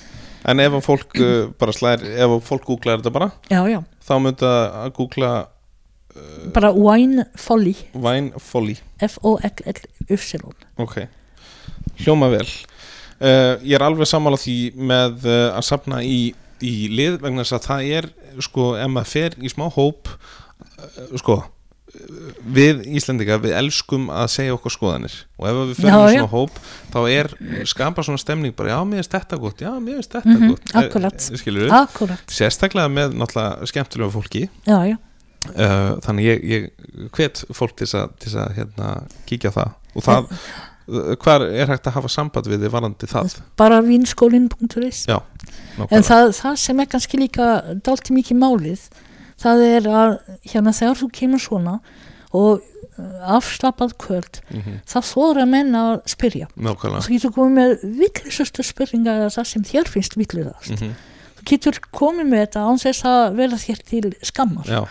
[0.51, 1.31] En ef að fólk uh,
[1.63, 3.79] bara slær ef að fólk googlar þetta bara Já, já,
[4.09, 5.31] þá myndi að googla
[6.55, 7.75] bara Wine Folly.
[7.93, 8.77] Wine Folly.
[9.03, 10.95] F-O-L-L-Y Ok,
[12.03, 12.47] hljóma vel.
[13.15, 17.55] Uh, Ég er alveg sammála því með uh, að sapna í, í lið vegna þess
[17.59, 18.07] að það er
[18.43, 21.37] sko, ef maður fer í smá hóp uh, sko,
[22.51, 25.15] við Íslendinga við elskum að segja okkur skoðanir.
[25.39, 26.19] Og ef við Já, fyrir já.
[26.19, 26.59] svona hóp
[26.91, 27.31] þá er
[27.71, 30.75] skapa svona stemning bara já, mér finnst þetta gott, já, mér finnst þetta Mhm, gott.
[30.83, 31.27] Akkurat.
[31.39, 34.43] skilur akkurat, sérstaklega með náttúrulega skemmtilega fólki.
[34.67, 34.97] Já, já
[35.53, 38.93] uh, þannig ég, ég hvet fólk til að, hérna,
[39.29, 39.73] kíkja það.
[39.95, 40.29] Og það,
[40.89, 43.37] uh, hvar er hægt að hafa samband við þið varandi það?
[43.57, 47.49] Bara vinskólin.is en það, það sem er kannski líka
[47.83, 48.85] dálti mikið málið
[49.41, 50.13] það er að
[50.47, 51.73] hérna þegar þú kemur svona
[52.35, 56.47] og uh, afslappað kvöld Mhm, það þóra menn að spyrja.
[56.55, 57.03] Nákvæmlega.
[57.03, 60.93] Þú getur komið með villisustu spurninga eða það sem þér finnst villisast Mhm,
[61.39, 64.65] þú getur komið með þetta án þess að vera þér til skammar.
[64.71, 64.81] Já,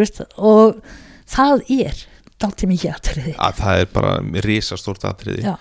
[0.00, 0.80] veist, og
[1.32, 2.02] það er
[2.42, 4.12] dálti mikið aðtriði að það er bara
[4.46, 5.44] risastórt atriði.
[5.46, 5.54] Já.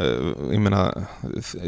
[0.00, 0.86] uh, ég meina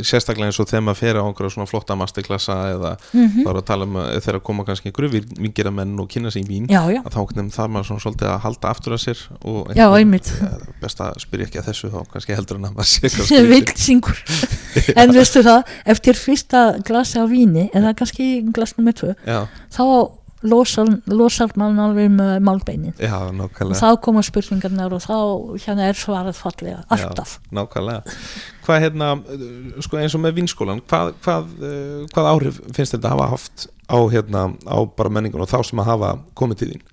[0.00, 3.58] sérstaklega eins og þegar maður fer á einhverja svona flotta masterklassa eða mm þá er
[3.60, 6.70] að tala um að þegar koma kannski einhverju vingira menn og kynna sig í vín
[6.72, 9.74] já, já, að þá nefnum þar maður svona svolítið að halda aftur að sér og
[9.76, 10.32] já, einmitt.
[10.80, 13.52] best að spyrja ekki að þessu þá kannski heldur en að maður sé skrítið.
[13.52, 14.24] vilsingur
[15.04, 19.84] en veistu það, eftir fyrsta glasi af víni eða kannski glas nummer tvö þá
[20.44, 23.16] losar, losar mann alveg með málbeinin já,
[23.80, 25.16] þá koma spurningarnar og þá
[25.64, 27.38] hérna er svarað fallega, alltaf.
[27.54, 28.16] nákvæmlega.
[28.64, 29.10] Hvað hérna,
[29.84, 33.68] sko eins og með vinskólan hvað, hvað, uh, hvað áhrif finnst þetta að hafa haft
[33.88, 36.84] á hérna á bara menningun og þá sem að hafa komið til þín?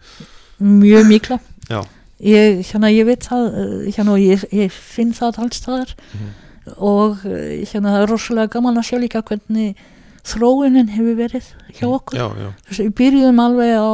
[0.61, 1.39] Mjög mikla.
[1.71, 1.81] Já,
[2.21, 5.95] ég, hérna, ég veit það eh, hérna, og ég, ég finn það alls staðar.
[6.13, 6.37] Mhm.
[6.77, 9.79] og eh, hérna, það er rosalega gaman að sjá líka hvernig
[10.27, 12.19] þróunin hefur verið hjá okkur.
[12.19, 13.91] já, já, Þessi, við byrjuðum alveg á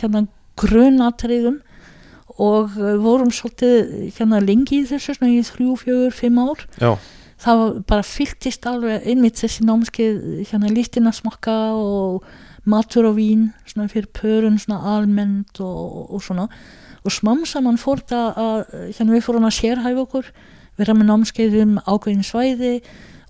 [0.00, 0.26] hérna
[0.60, 1.60] grunatriðum
[2.36, 6.66] og eh, vorum svolítið hérna lengi í þessu í þrjú, fjögur, fimm ár.
[6.80, 6.96] Já,
[7.42, 12.26] það bara fylltist alveg einmitt þessi námskeið hérna listina smakka og
[12.66, 16.48] matur og vín fyrir pörun almennt og, og svona.
[17.04, 18.62] Og smám saman fór það að
[18.96, 20.30] hérna við fórum að sérhæfa okkur
[20.76, 22.72] vera með námskeið um ákveðin svæði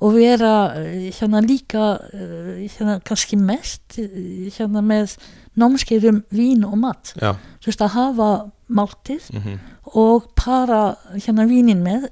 [0.01, 5.16] og vera eh, hérna líka eh, hérna kannski mest eh, hérna með
[5.57, 7.14] námskeið um vín og mat.
[7.16, 8.30] Þú veist að hafa
[8.68, 12.09] máltið mm og para hérna vínin með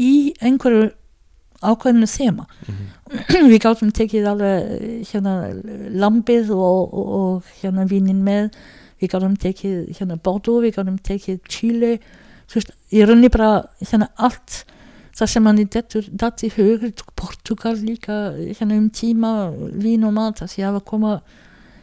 [0.00, 0.86] í einhverju
[1.60, 2.46] ákveðinu þema.
[3.52, 5.34] Við gáttum tekið alveg hérna
[5.92, 8.48] lambið og, og, og hérna vínin með.
[8.98, 11.92] Við gáttum tekið Bordeaux við gáttum tekið Chile
[12.52, 13.64] þú veist, ég runni bara
[14.16, 14.62] allt
[15.12, 16.86] það sem manni dettur datt í hug
[17.16, 19.32] Portugal líka hérna um tíma
[19.76, 21.20] vín og mat það sé að koma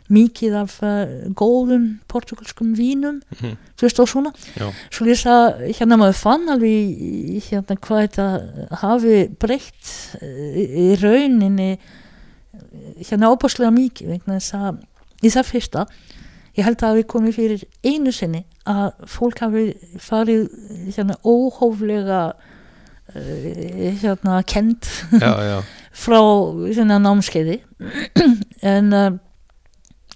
[0.09, 3.51] mikið af uh, góðum portugalskum vínum Mhm.
[3.77, 5.35] þú veist og svona já, svo lýsa
[5.77, 8.25] hérna maður fann alveg í- í hérna hvað þetta
[8.81, 11.77] hafi breytt eh, í rauninni
[13.05, 14.79] hérna óbúslega mikið að
[15.21, 15.85] í það fyrsta
[16.57, 19.63] ég held að við komið fyrir einu sinni að fólk hafi
[20.01, 20.49] farið
[20.97, 22.33] hérna óhóflega
[23.13, 24.87] hérna kent
[25.21, 25.57] já, já,
[26.03, 26.19] frá
[26.69, 27.59] hérna námskeiði.
[28.61, 29.13] En uh,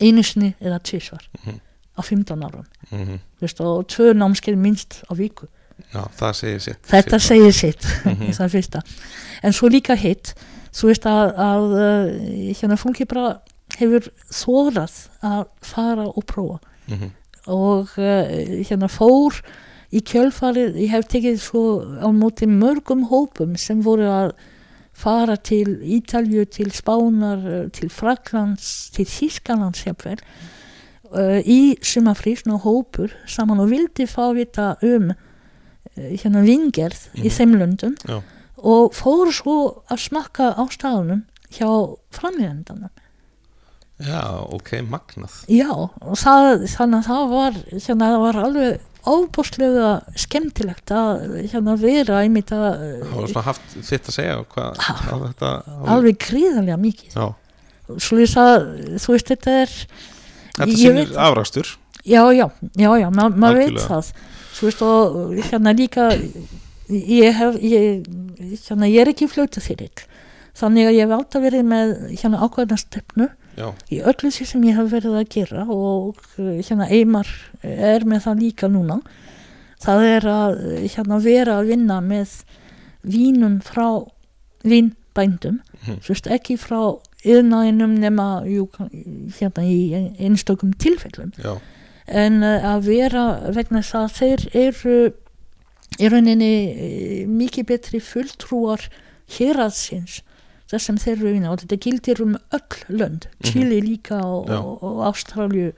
[0.04, 1.60] einu sinni eða tvisvar Mhm.
[1.96, 2.66] á 15 árum.
[2.92, 5.48] Mm Veist, og tvö námskeið minnst á viku.
[5.94, 6.82] Já það segir sitt.
[6.88, 7.28] Þetta Sitt.
[7.28, 7.84] segir sitt.
[8.38, 8.82] Það fyrsta.
[9.44, 10.34] En svo líka hitt
[10.74, 13.40] þú veist að, að uh, hérna fólki bara
[13.78, 16.60] hefur þórað að fara og prófa.
[16.88, 17.12] Mhm.
[17.48, 19.42] og uh, hérna fór
[19.94, 21.64] í kjölfarið, ég hef tekið svo
[22.02, 24.32] á móti mörgum hópum sem voru að
[24.94, 30.20] fara til Ítalju, til Spánar, eh, til Fraklands, til Þískalands jafnvel
[31.14, 35.16] uh, í sumafrí svona hópur saman og vildi fá vita um uh,
[35.98, 37.34] hérna vingerð í Mhm.
[37.38, 38.22] þeim löndum Já.
[38.58, 39.58] og fóru svo
[39.90, 41.24] að smakka á staðunum
[41.54, 41.70] hjá
[42.14, 42.90] framjöðendanum
[44.04, 44.22] já,
[44.54, 48.80] ok, magnað Já, og það, þannig að það var, hérna, það var alveg
[49.10, 52.66] óbúslega skemmtilegt að hérna, vera einmitt að
[53.12, 54.96] var svona haft þitt að segja hvað Ha.
[55.04, 55.50] hvað þetta
[55.96, 57.16] alveg gríðarlega mikið.
[57.18, 57.26] já,
[58.00, 58.68] Svo ég að,
[59.04, 59.74] þú veist, þetta er,
[60.56, 61.74] þetta sýnir afrakstur
[62.08, 62.46] já, já,
[62.80, 64.14] já, já, ma maður veit það.
[64.54, 66.08] Svo veist, og hérna líka,
[66.90, 68.08] ég hef, ég,
[68.70, 69.92] hérna, ég er ekki fljóta fyrir.
[70.56, 74.66] Þannig að ég hef alltaf verið með hérna ákveðna stefnu já, í öllu því sem
[74.68, 77.30] ég hef verið að gera og uh, hérna Eimar
[77.62, 79.00] er með það líka núna.
[79.84, 82.36] Það er að uh, hérna vera að vinna með
[83.04, 83.88] vínum frá
[84.64, 86.80] vínbændum þú veist ekki frá
[87.24, 88.68] yðnaðinum nema jú,
[89.38, 91.34] hérna í einstökum tilfellum.
[91.40, 91.58] Já,
[92.08, 93.26] en uh, að vera
[93.56, 94.98] vegna þess að þeir eru
[96.02, 98.88] í rauninni eh, mikið betri fulltrúar
[99.36, 100.22] héraðsins
[100.74, 101.54] þess sem þeir eru vinna.
[101.54, 105.72] Og þetta gildir um öll lönd, Chile líka og, og, og Ástralju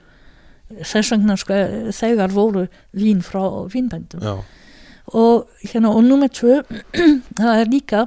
[0.82, 1.58] þess vegna sko,
[1.96, 2.68] þegar voru
[2.98, 4.44] vín frá vínbændum.
[5.14, 6.64] Og hérna og nummer tvö
[7.42, 8.06] það er líka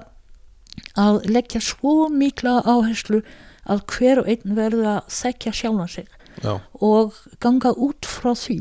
[0.98, 3.22] að leggja svo mikla áherslu
[3.68, 6.08] að hver og einn verður að þekja sjálfan sig.
[6.38, 8.60] Já, og ganga út frá því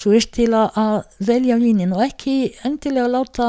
[0.00, 3.48] svo veist til að, að velja vínin og ekki endilega láta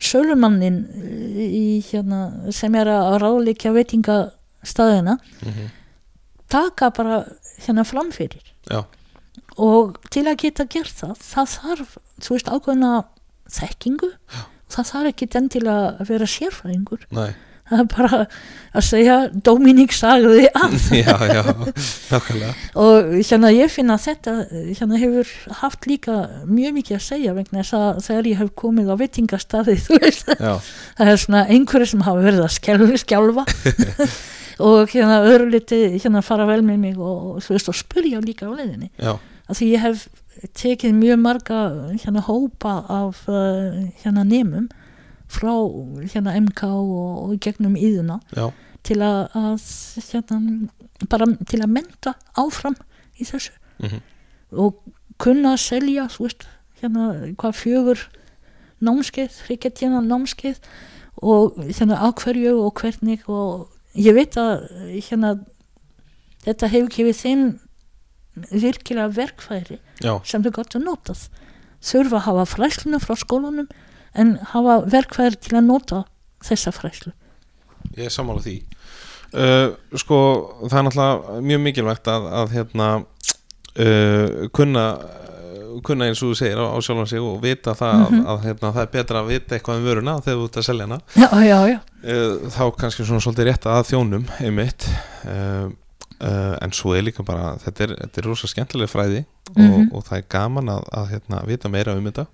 [0.00, 2.22] sölumannin eh, í, hérna,
[2.54, 5.68] sem er að ráðleikja veitingastæðina mhm,
[6.50, 7.22] taka bara
[7.60, 8.82] hérna framfyrir já,
[9.60, 12.92] og til að geta gert það það þarf, þú veist, ákveðna
[13.50, 14.10] þekkingu.
[14.70, 17.06] Það þarf ekki endilega að vera sérfræðingur.
[17.16, 17.30] Nei,
[17.70, 18.18] það er bara
[18.70, 19.16] að segja
[19.46, 21.42] Dominík sagði að já, já,
[22.10, 22.50] nákvæmlega,
[22.82, 25.30] og hérna ég finna þetta hérna hefur
[25.62, 29.78] haft líka mjög mikið að segja vegna þess að þegar ég hef komið á veitingastadi
[29.86, 33.46] þú veist, það er svona einhverju sem hafa verið að skjálfa, skjálfa.
[34.60, 38.44] Og hérna öðru liti hérna fara vel með mig og, þú veist, og spyrja líka
[38.44, 38.90] á leiðinni.
[39.00, 39.14] Já,
[39.48, 40.02] að því ég hef
[40.60, 41.60] tekið mjög marga
[41.94, 44.68] hérna hópa af uh, hérna nemum
[45.30, 45.52] frá
[46.12, 48.48] hérna MK og, og gegnum íðuna já,
[48.86, 49.66] til að, að
[50.10, 50.38] hérna,
[51.10, 52.78] bara til að menta áfram
[53.20, 53.52] í þessu.
[53.80, 54.00] Mhm,
[54.60, 54.80] og
[55.20, 56.46] kunna að selja veist,
[56.80, 58.06] hérna hvað fjögur
[58.80, 60.60] námskeið, hryggetjana námskeið
[61.20, 64.64] og hérna á hverju og hvernig og ég veit að
[65.04, 65.34] hérna
[66.46, 67.44] þetta hefur gefið þeim
[68.50, 71.24] virkilega verkfæri já, sem þau gott að notað.
[71.84, 73.68] Þurfa að hafa fræsluna frá skólanum
[74.14, 76.04] en hafa verkfæri til að nota
[76.44, 77.12] þessa fræslu
[77.96, 78.56] ég er sammála því.
[79.34, 80.16] Uh, sko,
[80.68, 84.84] það er náttúrulega mjög mikilvægt að, að hérna uh, kunna
[85.86, 88.16] kunna eins og þú segir á, á sjálfan sig og vita það Mhm.
[88.20, 90.66] að, að hérna, það er betra að vita eitthvað um vöruna þegar þú ert að
[90.66, 90.98] selja hana.
[91.14, 94.88] Já, já, já, uh, þá kannski svona svolítið rétt að þjónum einmitt.
[95.24, 95.70] Uh,
[96.20, 99.22] uh, en svo er líka bara þetta er, þetta er rosa skemmtilega fræði
[99.54, 99.88] og, Mhm.
[99.94, 102.26] og það er gaman að, að hérna, vita meira um þetta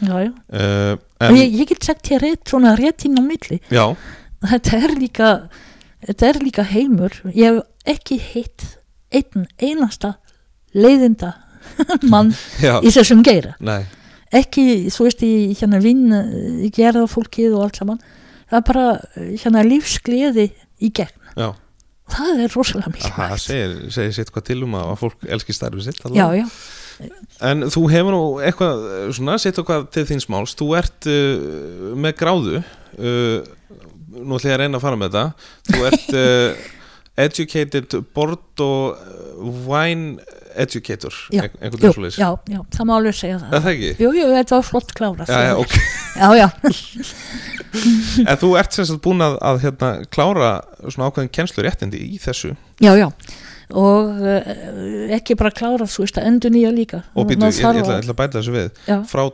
[0.00, 0.32] já, já.
[0.32, 3.60] uh, ég, ég get sagt þér rétt svona rétt inn á milli.
[3.72, 3.84] Já,
[4.46, 5.30] þetta er líka
[6.06, 7.20] þetta er líka heimur.
[7.34, 8.66] Ég hef ekki hitt
[9.10, 10.14] einn einasta
[10.76, 11.34] leiðinda
[12.12, 13.56] mann já, í þessum geira.
[13.60, 13.82] Nei.
[14.30, 17.98] Ekki, þú veist, í hérna vinn gerða fólkið og allt saman.
[18.50, 18.84] Það er bara
[19.42, 20.46] hérna lífsgleði
[20.78, 21.16] í gegn.
[21.34, 21.50] Já,
[22.10, 25.86] það er rosalega mikið það segir, segir sitt hvað til um að fólk elski starfið
[25.86, 26.44] sitt já, allavega.
[26.44, 26.79] já,
[27.50, 31.94] En þú hefur nú eitthvað uh, svona, sitt okkar til þín smáls þú ert uh,
[31.96, 33.38] með gráðu uh,
[34.10, 35.24] nú ætlum ég að reyna að fara með þetta
[35.70, 36.68] þú ert uh,
[37.26, 40.20] educated board og wine
[40.60, 42.18] educator einhvern veginn svoleiðis.
[42.18, 43.52] já, já, það má alveg segja það.
[43.54, 43.90] Það ekki?
[44.02, 45.76] jú, jú, þetta var flott klára Já, já, ok.
[46.16, 46.48] já, já,
[48.30, 50.50] En þú ert sem sagt búin að, að hérna, klára
[50.88, 52.54] svona ákveðin kennslu réttindi í þessu.
[52.82, 53.08] Já, já.
[53.70, 54.54] Og uh,
[55.14, 57.04] ekki bara klára þú veist að endur nýja líka.
[57.14, 58.72] Og býtu, ég, ég, ég ætla að bæta þessu við.
[58.88, 58.98] Já.
[59.06, 59.24] frá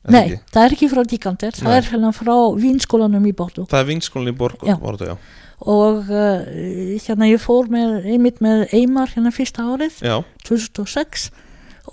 [0.00, 0.38] það Nei, ekki?
[0.54, 4.32] það er ekki frá Díkandir, það er hérna frá Vínskólanum í Bordo Það er vinskólinni
[4.32, 4.74] í Borg Já.
[4.80, 5.16] Borg, já.
[5.60, 6.48] og uh,
[7.04, 10.16] hérna ég fór með, einmitt með Eimar hérna fyrsta árið, já,
[10.48, 11.28] 2006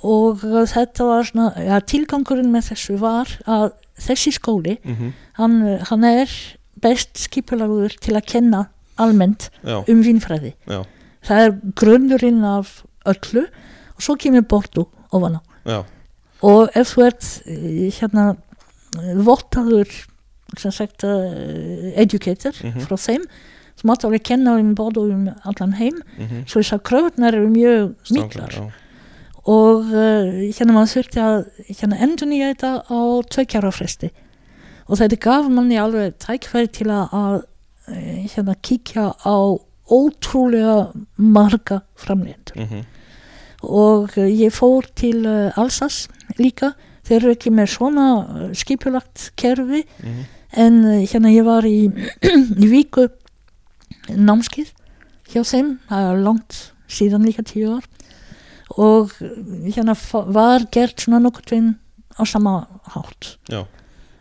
[0.08, 3.74] og uh, þetta var svona, ja, tilgangurinn með þessu var að
[4.08, 6.32] þessi skóli, mm hann, uh, hann er
[6.82, 8.66] best skipulagur til að kenna
[8.98, 10.54] almennt já, um vínfræði.
[10.68, 10.84] já,
[11.28, 13.44] Það er grunnurinn af öllu
[13.96, 15.42] og svo kemur Bordo ofan á.
[15.66, 15.84] já,
[16.44, 18.36] og ef þú ert eh, hérna
[19.16, 19.90] vottaður
[20.58, 22.80] sem sagt uh, educator Mhm.
[22.88, 23.26] frá þeim
[23.78, 26.02] þú mátt alveg kenna um og um allan heim.
[26.18, 28.50] Mm svo þess að kröfunar eru mjög miklar.
[28.50, 28.72] já,
[29.46, 33.00] og uh, hérna maður þurfti að hérna endur nýja þetta á
[33.30, 34.10] tveikjara fresti
[34.88, 37.42] og þetta gaf manni alveg tækfæri til að,
[37.92, 39.38] eh, hérna kíkja á
[39.88, 42.86] ótrúlega marga framleidendur mm
[43.66, 46.08] og eh, ég fór til uh, Alsas
[46.38, 46.74] líka.
[47.08, 48.08] Þeir eru ekki með svona
[48.58, 49.84] skipulagt kerfi.
[50.04, 50.26] Mhm,
[50.58, 51.88] en uh, hérna ég var í,
[52.64, 53.08] í viku
[54.08, 54.72] námskið
[55.32, 57.88] hjá þeim, það er langt síðan líka tíu ár.
[58.78, 59.12] Og
[59.66, 59.96] hérna
[60.32, 61.74] var gert svona nokkuð veginn
[62.20, 62.60] á sama
[62.94, 63.38] hátt.
[63.50, 63.66] Já,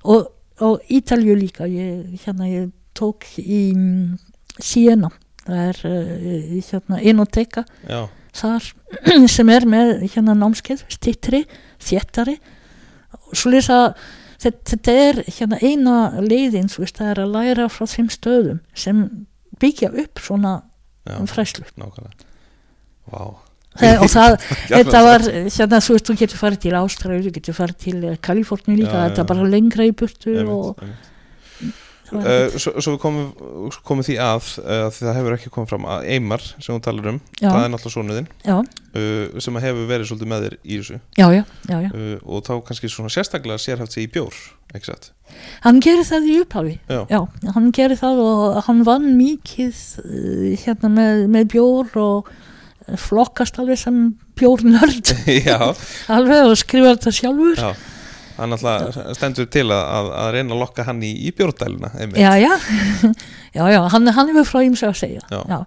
[0.07, 0.33] og,
[0.65, 4.17] og Ítalju líka ég, hérna ég tók í mm,
[4.63, 5.11] Siena.
[5.47, 7.65] Það er uh, hérna Inoteka
[8.37, 8.65] þar
[9.37, 11.45] sem er með hérna námskeið, stittri,
[11.81, 12.39] þéttari.
[13.33, 13.95] Svo lýsa
[14.43, 19.05] þetta, þetta er hérna eina leiðin veist, það er að læra frá þeim stöðum sem
[19.63, 20.55] byggja upp svona
[21.07, 22.27] já, fræslu nákvæmlega.
[23.07, 23.46] Vá, Það-
[24.03, 24.39] og það,
[24.77, 28.17] þetta var hérna, þú veist, þú getur farið til Ástralju þú getur farið til eh,
[28.29, 30.83] Kaliforni líka þetta er bara lengra í burtu og,
[32.15, 36.05] Uh, svo, svo við komum, komum því að uh, það hefur ekki komið fram að
[36.15, 37.49] Eymar sem hún talar um, Já.
[37.49, 41.01] það er náttúrulega sonuðinn já, uh, sem hefur verið svolítið með þér í þessu.
[41.19, 41.43] Já, já,
[41.89, 44.39] uh, og þá kannski svona sérstaklega sérhæft sig í bjór
[44.77, 45.11] ekki satt?
[45.67, 46.77] hann gerir það í upphafi.
[47.11, 47.21] Já,
[47.57, 49.83] hann gerir það og hann vann mikið
[50.63, 52.31] hérna með, með bjór og
[53.01, 54.01] flokkast alveg sem
[54.39, 55.13] bjórnörd
[56.17, 57.61] alveg og skrifar þetta sjálfur.
[57.61, 57.71] Já.
[58.37, 62.21] hann alltaf stendur til að, að, að reyna að lokka hann í, í bjórdæluna einmitt.
[62.21, 62.53] já, já,
[63.59, 65.25] já, já hann, hann hefur frá ímsa að segja.
[65.33, 65.63] Já.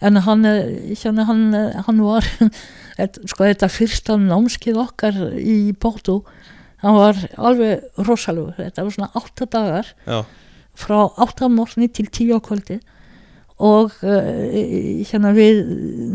[0.00, 2.28] en hann, eh, hérna, hann, eh, hann var
[3.00, 6.20] sko þetta fyrsta námskið okkar í Bóttu
[6.84, 10.20] hann var alveg rosalugur þetta var svona átta dagar já,
[10.76, 12.80] frá átta morgni til tíu á kvöldi
[13.60, 15.60] og uh, hérna við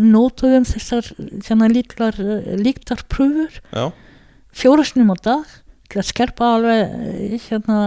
[0.01, 1.11] nótuðum þessar
[1.45, 2.17] hérna líklar,
[2.57, 3.91] líktar pröfur já,
[4.55, 5.53] fjóra snum á dag
[5.91, 7.79] til að skerpa alveg eh, hérna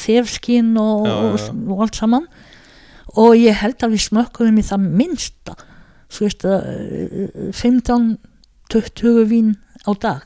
[0.00, 1.42] þefskinn og, og,
[1.74, 2.24] og allt saman.
[3.20, 5.58] Og ég held að við smökkuðum í það minnsta
[6.08, 9.52] svo veist að eh, 15-20 vín
[9.84, 10.24] á dag.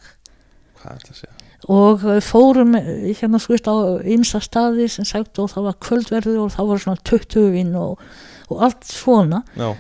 [0.79, 1.35] Hvað það að segja?
[1.69, 3.77] og eh, fórum eh, hérna svo veist á
[4.07, 8.05] ymsa staði sem sagt og það var kvöldverður og það var svona 20 vín og,
[8.49, 9.43] og allt svona.
[9.59, 9.73] Já,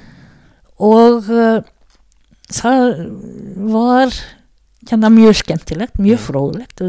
[0.78, 1.60] og uh,
[2.54, 2.84] það
[3.72, 4.14] var
[4.88, 6.82] hérna mjög skemmtilegt, mjög fróðlegt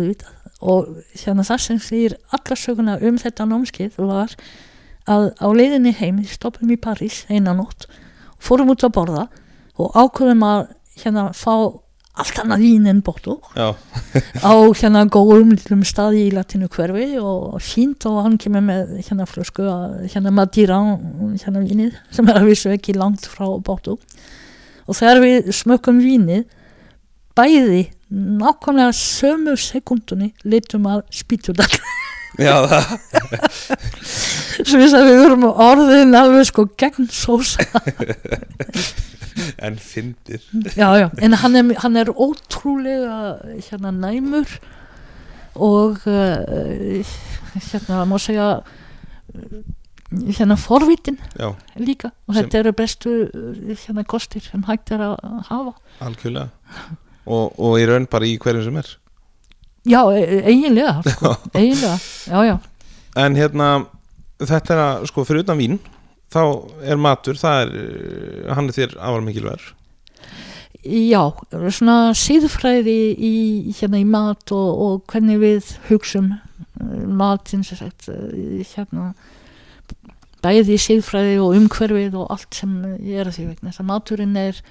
[0.60, 4.36] og hérna það sem þýr alla söguna um þetta námskeið var
[5.10, 7.88] að á leiðinni heim stoppum í París einan nótt
[8.40, 9.28] fórum út að borða
[9.80, 10.66] og ákveðum að
[11.02, 11.54] hérna fá
[12.20, 18.08] allt annað vín en bortu á hérna góðum litlum staði í latinu hverfi og fínt
[18.10, 20.80] og hann kemur með hérna flösku að hérna Madeira
[21.40, 26.46] hérna vínið sem er að vissu ekki langt frá Bóttu og þegar við smökkum vínið
[27.38, 31.80] bæði nákvæmlega sömu sekundunni litum að spýtudall
[32.40, 32.96] já, það,
[34.64, 37.66] svo við að við vorum orðin alveg sko gegn sósa
[39.68, 40.42] en fyndir.
[40.76, 44.48] Já, já, en hann er, hann er ótrúlega hérna næmur
[45.56, 47.04] og uh,
[47.72, 48.62] hérna má segja
[50.38, 52.12] hérna forvitin Já, líka.
[52.28, 53.12] Og Sem- þetta eru bestu
[53.86, 55.20] hérna kostir sem hægt er að
[55.50, 55.74] hafa.
[56.02, 56.50] Algjörlega.
[57.30, 58.90] Og, og í raun bara í hverjum sem er.
[59.90, 62.58] Já, e- eiginlega sko, eiginlega, já, já.
[63.20, 63.68] En hérna,
[64.42, 65.80] þetta er að, sko, fyrir utan vín
[66.34, 66.42] þá
[66.86, 69.74] er matur, það er uh, hann er þér afar mikilvægur.
[70.80, 71.24] Já,
[71.76, 73.34] svona síðfræði í,
[73.82, 78.30] hérna, í mat og, og hvernig við hugsum uh, matinn sem sagt uh,
[78.72, 79.12] hérna
[80.40, 83.90] bæði í síðfræði og umhverfið og allt sem ég er að því vegna þess að
[83.90, 84.62] maturinn er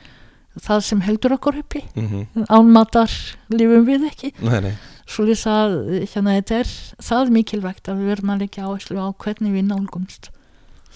[0.65, 1.83] það sem heldur okkur uppi.
[1.93, 2.47] Mm -hmm.
[2.49, 3.13] án matar
[3.53, 4.33] lifum við ekki.
[4.41, 4.73] Nei, nei,
[5.05, 5.77] svo lýsa að
[6.09, 6.73] hérna þetta er
[7.05, 10.33] það mikilvægt að við verðum að leggja áherslu á hvernig við nálgumst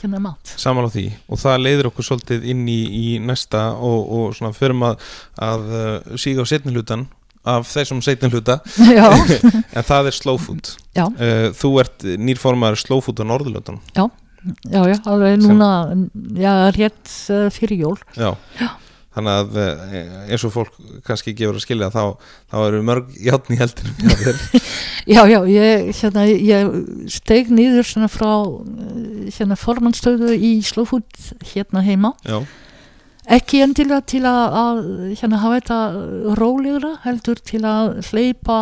[0.04, 1.06] hérna mat saman á því.
[1.32, 5.02] Og það leiðir okkur svolítið inn í, í næsta og, og svona förum að,
[5.42, 7.06] að uh, síga á setni hlutan
[7.48, 8.60] af þessum setni hluta.
[8.98, 9.06] Já,
[9.76, 10.74] en það er slow food.
[10.94, 13.80] Já, uh, Þú ert nýrformaður slow food á Norðurlöndunum.
[13.96, 14.04] Já,
[14.70, 15.70] já, alveg Sem- núna
[16.38, 17.98] já, rétt uh, fyrir jól.
[18.18, 18.34] Já.
[19.12, 19.82] Þannig að uh,
[20.32, 22.16] eins og fólk kannski gefur að skilja þá,
[22.48, 24.42] þá eru mörg játn í þér.
[25.06, 26.68] Já, já, ég, hérna, ég
[27.10, 31.08] steg niður svona frá eh, hérna formannstöðu í Slowfood
[31.50, 32.38] hérna heima Já,
[33.34, 34.82] ekki endilega til að, að
[35.18, 35.80] hérna hafa þetta
[36.38, 38.60] rólegra heldur til að hleypa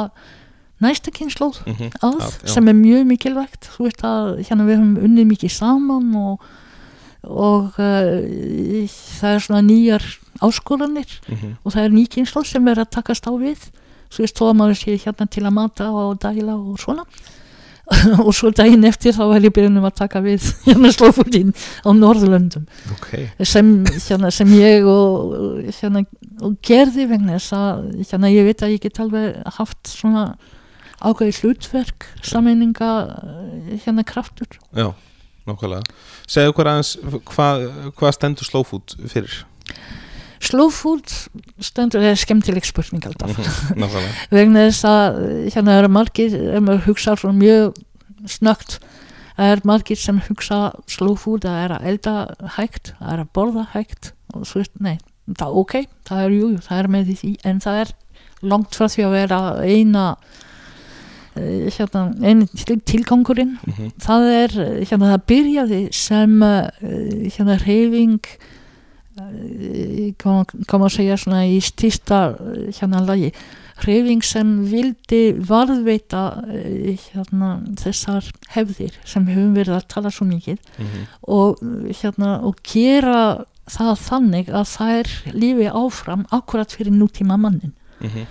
[0.81, 2.53] næsta kynnslóð mhm, að Að, já.
[2.55, 6.51] sem er mjög mikilvægt þú veist að hérna við höfum unnið mikið saman og,
[7.29, 10.09] og uh, það er svona nýjar
[10.45, 13.69] áskoranir mhm, og það er ný kynnslóð sem er að takast á við.
[14.11, 17.07] Svo veist þó að maður sé hérna til að mata og dæla og svona.
[18.27, 21.51] Og svo daginn eftir þá er ég byrjunum að taka við hérna slófutinn
[21.83, 22.69] á Norðurlöndum.
[22.95, 23.09] Ok.
[23.43, 23.73] Sem,
[24.07, 26.05] hérna, sem ég og, hérna,
[26.39, 30.25] og gerði vegna þess að hérna, ég veit að ég get alveg haft svona
[31.01, 32.91] ákveði hlutverk sameininga
[33.87, 34.61] hérna kraftur.
[34.77, 34.93] Já,
[35.49, 35.99] nákvæmlega.
[36.31, 36.95] Segðu hver aðeins
[37.33, 37.67] hvað
[37.99, 39.41] hva stendur food fyrir
[40.41, 41.05] slow food
[41.61, 45.19] stendur, er skemmtileg spurning alltaf Mhm, vegna þess að
[45.55, 47.77] hérna eru margir ef maður hugsa svona mjög
[48.27, 48.79] snögt
[49.37, 50.61] það er margir sem hugsa
[50.91, 52.15] slow food, það er að elda
[52.57, 54.97] hægt það er að borða hægt og svo veist, nei,
[55.31, 55.75] það er ok,
[56.09, 57.93] það er jú, jú, það er með því, en það er
[58.53, 60.05] langt frá því að vera eina
[61.37, 63.57] eh, hérna, eini til- tilgangurinn.
[63.67, 66.71] Mhm, það er, eh, hérna það byrjaði sem eh,
[67.37, 68.21] hérna reyfing
[69.29, 72.21] eh, kann man segja svona í stýsta
[72.77, 73.33] hérna lagi
[73.81, 80.59] hreyfing sem vildi varðveita eh, hérna þessar hefðir sem höfum verið að tala svo mikið
[80.59, 81.07] mhm,
[81.37, 83.23] og eh, hérna og gera
[83.71, 88.29] það þannig að það er lífi áfram akkurat fyrir nútíma mannin mhm,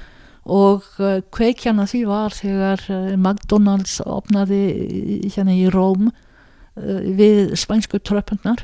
[0.50, 2.82] og uh, kveikjan að því var þegar
[3.14, 4.62] McDonalds opnaði
[5.30, 6.08] hérna í Róm
[6.80, 8.64] við spænsku tröppunar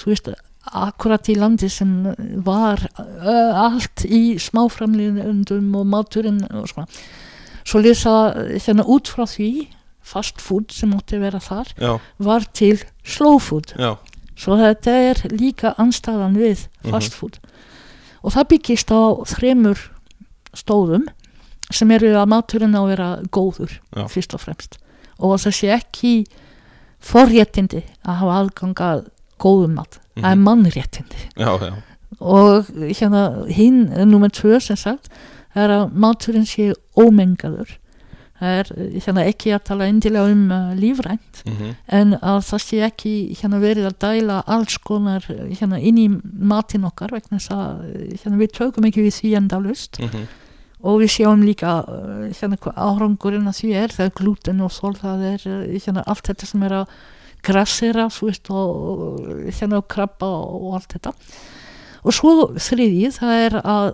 [0.00, 0.30] þú veist,
[0.70, 2.12] akkurat í landi sem
[2.46, 6.86] var allt í smáframlýðundum og máturinn og svona
[7.66, 8.14] svo lýsa
[8.54, 9.68] hérna út frá því
[10.02, 13.96] fast food sem átti að vera þar já, var til slow food já,
[14.38, 17.38] Svo þetta er líka anstæðan við fast food.
[18.22, 19.82] Og það byggist á þremur
[20.56, 21.08] stóðum
[21.72, 24.06] sem eru að maturinn á að vera góður Já.
[24.10, 24.78] fyrst og fremst.
[25.22, 26.14] Og það sé ekki
[27.02, 29.04] forréttindi að hafa aðgang að
[29.42, 30.01] góðum mat.
[30.16, 30.42] Það er Mhm.
[30.44, 31.20] mannréttindi.
[31.36, 31.72] já, já,
[32.20, 35.08] Og hérna hinn, nummer tvö sem sagt,
[35.54, 37.78] er að maturinn sé ómengaður.
[38.42, 38.64] Það er
[39.00, 43.60] hérna ekki að tala endilega um uh, lífrænt mhm, en að það sé ekki hérna
[43.62, 46.08] verið að dæla alls konar hérna inn í
[46.42, 50.26] matinn okkar vegna þess að hérna við tökum ekki við því endalust mhm,
[50.82, 51.84] og við sjáum líka
[52.34, 55.46] hérna hvað árangurinn að því er það er glúten og þól það er
[55.78, 56.88] hérna allt þetta sem er að
[57.42, 61.12] grassera veist og og, hérna og krabba og, og allt þetta.
[62.04, 63.88] Og svo þriðið það er að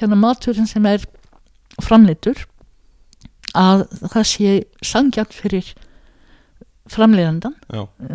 [0.00, 1.04] hérna maturinn sem er
[1.82, 2.44] framleitur
[3.54, 5.72] að það sé sangjart fyrir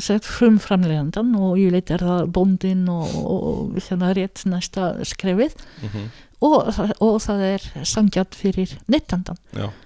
[0.04, 4.92] sett frum framleiðandan og ég leit er það bóndin og, og, og hérna rétt næsta
[5.10, 5.56] skrefið.
[5.88, 6.04] Mhm,
[6.46, 9.40] og, það- og það er sangjart fyrir nettandan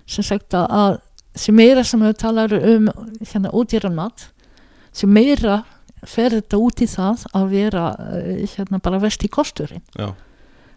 [0.05, 0.99] sem sagt að-
[1.35, 2.89] sem meira sem við talar um
[3.23, 4.27] hérna útýran mat
[4.93, 5.63] sem meira
[6.07, 7.85] fer þetta út í það að vera
[8.19, 9.83] eh, hérna bara vesti kosturinn.
[9.97, 10.11] Já,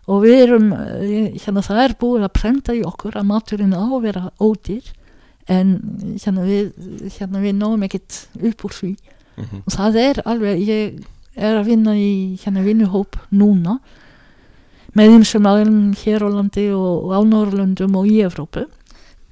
[0.06, 3.82] og við erum eh, hérna það er búið að prenta í okkur að maturinn á
[3.82, 4.92] að vera ódýr
[5.50, 5.76] en
[6.22, 6.72] hérna við,
[7.18, 8.94] hérna við náum ekkert upp úr því.
[9.36, 11.04] Mhm, og það er alveg, ég
[11.36, 13.76] er að vinna í hérna vinnuhóp núna
[14.96, 18.64] með þeim sem aðeins hér á landi og á Norrlöndum og í Evrópu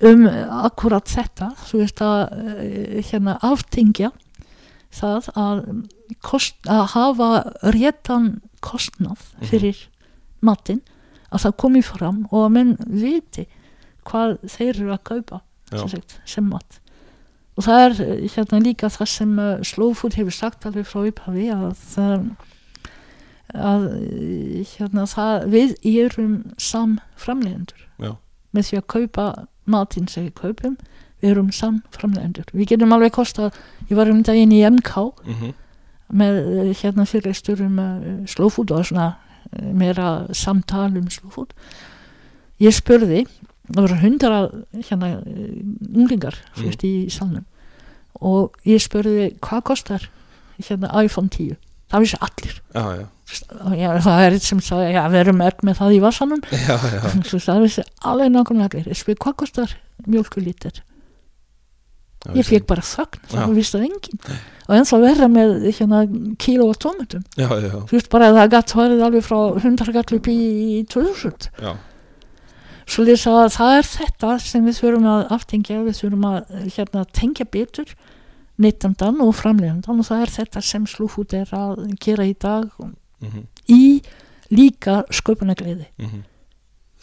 [0.05, 1.55] um akkurat þetta.
[1.71, 4.11] Þú veist að eh, hérna aftingja
[4.95, 5.61] það að,
[6.25, 7.31] kost, að hafa
[7.75, 8.31] réttan
[8.65, 9.81] kostnað fyrir
[10.45, 10.83] matinn
[11.35, 13.47] að það komi fram og að menn viti
[14.09, 15.41] hvað þeir eru að kaupa
[15.73, 16.81] sem, sagt, sem mat.
[17.55, 21.05] Og það er eh, hérna líka það sem uh, Slow Food hefur sagt alveg frá
[21.09, 22.29] upphafi að um,
[23.55, 28.15] að eh, hérna það við erum sam framleiðendur Já.
[28.57, 29.27] með því að kaupa
[29.71, 30.77] matinn sem við kaupum
[31.25, 33.49] við erum sam framleiðendur við getum alveg kosta,
[33.89, 35.55] ég var um daginn í MK mhm,
[36.15, 37.97] með eh, hérna fyrirstur um uh,
[38.29, 41.55] Slow Food og svona uh, meira samtal um Food.
[42.63, 43.25] Ég spurði
[43.71, 44.39] það voru hundra
[44.91, 45.11] hérna
[45.95, 46.61] unglingar Mm.
[46.61, 47.45] þú veist í salnum.
[48.21, 50.09] Og ég spurði hvað kostar
[50.61, 51.57] hérna iPhone 10
[51.91, 52.61] það vissi allir.
[52.75, 53.07] Já, já,
[53.81, 56.01] já, það er eitt sem sagði, já, við erum öll með það í
[57.29, 58.91] svo það vissi alveg nákvæmlega allir.
[58.93, 60.83] Ég spurði hvað kostar mjölkulítir
[62.33, 62.85] ég fekk bara
[63.29, 63.45] Já.
[63.45, 64.37] það vissi það enginn.
[64.65, 65.99] Og ennþá verða með hérna
[66.41, 70.31] kíló já, já, þú veist bara að það gatt værið alveg frá 100 gall upp
[70.33, 70.39] í
[70.89, 71.75] 2000 já,
[72.89, 73.05] svo
[73.53, 77.95] það er þetta sem við þurfum að aftengja við þurfum að hérna, tengja betur
[78.57, 83.49] neytandan og framlegandan og það er þetta sem slúfút er að gera í dag mhm,
[83.69, 84.01] í
[84.55, 86.23] líka sköpunagleiði mhm,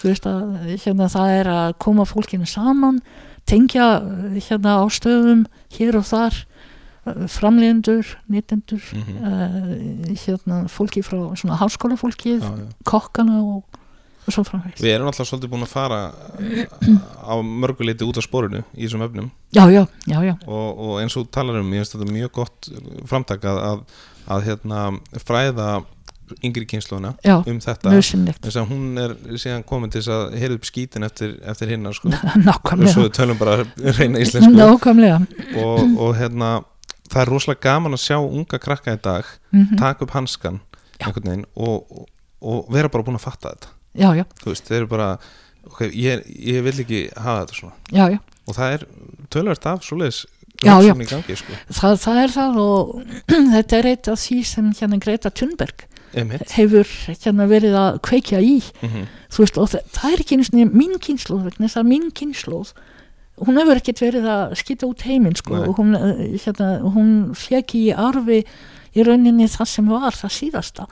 [0.01, 3.01] þú veist að hérna, það er að koma fólkinu saman
[3.49, 11.03] tengja eh, hérna á stöðum hér og þar eh, framlegendur, neytendur mhm, uh, hérna fólki
[11.05, 12.45] frá svona háskólafólkið,
[12.87, 13.79] kokkana og,
[14.25, 14.83] og svo framvegis.
[14.83, 16.01] Við erum alltaf svolítið búin að fara
[17.25, 19.31] á mörguleiti út af sporinu í þessum efnum.
[19.55, 22.71] Já, já, já, já, og, og eins og talar um, ég finnst þetta mjög gott
[23.09, 23.81] framtak að, að,
[24.37, 24.85] að hérna,
[25.25, 25.71] fræða
[26.45, 27.93] yngri kynsluðuna já, um þetta.
[28.43, 32.11] þess að hún er síðan komin til að heyrða upp skítin eftir, eftir hinna sko.
[32.51, 33.61] og svo tölum bara
[33.99, 34.53] reyna íslensku.
[34.55, 35.21] Nákvæmlega,
[35.61, 36.51] og, og hérna
[37.11, 40.59] það er rosalega gaman að sjá unga krakka í dag mm taka upp hanskan
[41.01, 42.05] veginn og,
[42.41, 43.71] og, vera bara búin að fatta þetta.
[43.97, 45.07] Já, já, veist, þeir eru bara
[45.67, 47.73] ok, ég, ég vil ekki hafa þetta svona.
[47.91, 48.85] Já, já, og það er
[49.33, 50.25] tölvert af svoleiðis
[50.61, 50.93] Já, já.
[50.93, 51.55] gangi sko.
[51.73, 52.91] það, það er það og
[53.55, 55.87] þetta er eitt af því sem hérna Greta Thunberg.
[56.13, 58.61] Hefur hérna verið að kveikja í.
[58.81, 59.05] Mhm.
[59.31, 62.09] þú veist, og það, það er ekki einu sinni mín kynnslóð vegna þess að mín
[62.11, 62.73] kynnslóð
[63.41, 67.75] hún hefur ekkert verið að skita út heiminn sko, og hún, eh, hérna, hún fekk
[67.79, 68.43] í arfi
[68.91, 70.87] í rauninni það sem var það síðasta.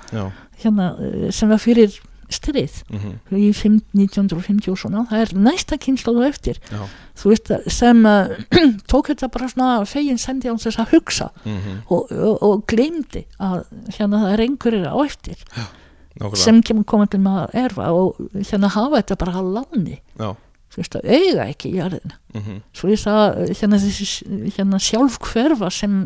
[0.63, 1.99] Hérna, eh, sem var fyrir
[2.30, 2.80] stríð.
[2.93, 6.59] Mhm, í fimm- 1950 og svona það er næsta kynslu og eftir.
[6.71, 6.84] Já,
[7.19, 8.34] þú veist sem uh,
[8.91, 11.30] tók þetta bara svona fegin sendi á þess að hugsa.
[11.45, 13.63] Mhm, og, og, og gleymdi að
[13.97, 18.21] hérna það er einhverjir á eftir nákvæmlega, sem kemur komið til með að erfa og
[18.38, 19.99] hérna hafa þetta bara að láni.
[20.19, 20.30] Já,
[20.69, 25.17] þú veist að eiga ekki í jarðina mhm, svo ég að hérna þessi hérna sjálf
[25.32, 26.03] hverfa sem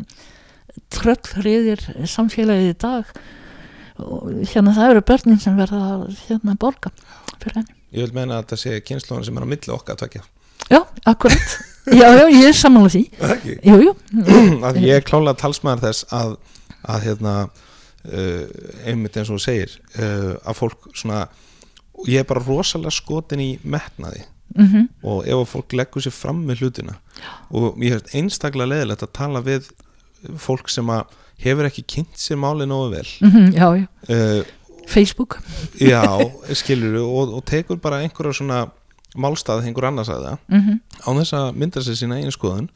[0.93, 3.09] tröll reyðir samfélagið í dag
[4.53, 6.93] hérna það eru börnin sem verða að, hérna borga
[7.39, 7.75] fyrir henni.
[7.93, 10.23] Ég vil meina að þetta sé kynnslóðan sem er á milli okkar að tvekja
[10.69, 11.53] já, akkurat,
[12.01, 13.55] já, já, ég er samanlega því.
[13.67, 13.93] Jú, jú,
[14.67, 16.35] að ég er klálega talsmaður þess að,
[16.95, 18.43] að hérna uh,
[18.89, 21.25] einmitt eins og þú segir uh, að fólk svona
[22.09, 24.25] ég er bara rosalega skotin í metnaði.
[24.53, 24.89] Mhm.
[25.09, 26.99] Og ef að fólk leggur sér fram með hlutina.
[27.49, 29.69] Og ég hef einstaklega leðilegt að tala við
[30.39, 31.07] fólk sem að
[31.41, 33.09] hefur ekki kynnt sér máli nógu vel.
[33.21, 34.45] Mhm, já, já, uh,
[34.87, 35.39] Facebook.
[35.79, 36.03] já,
[36.53, 38.65] skilur og, og tekur bara einhverja svona
[39.15, 40.37] málstað einhver annars að það.
[40.49, 42.69] Mm á þess að mynda sér sína einu skoðun.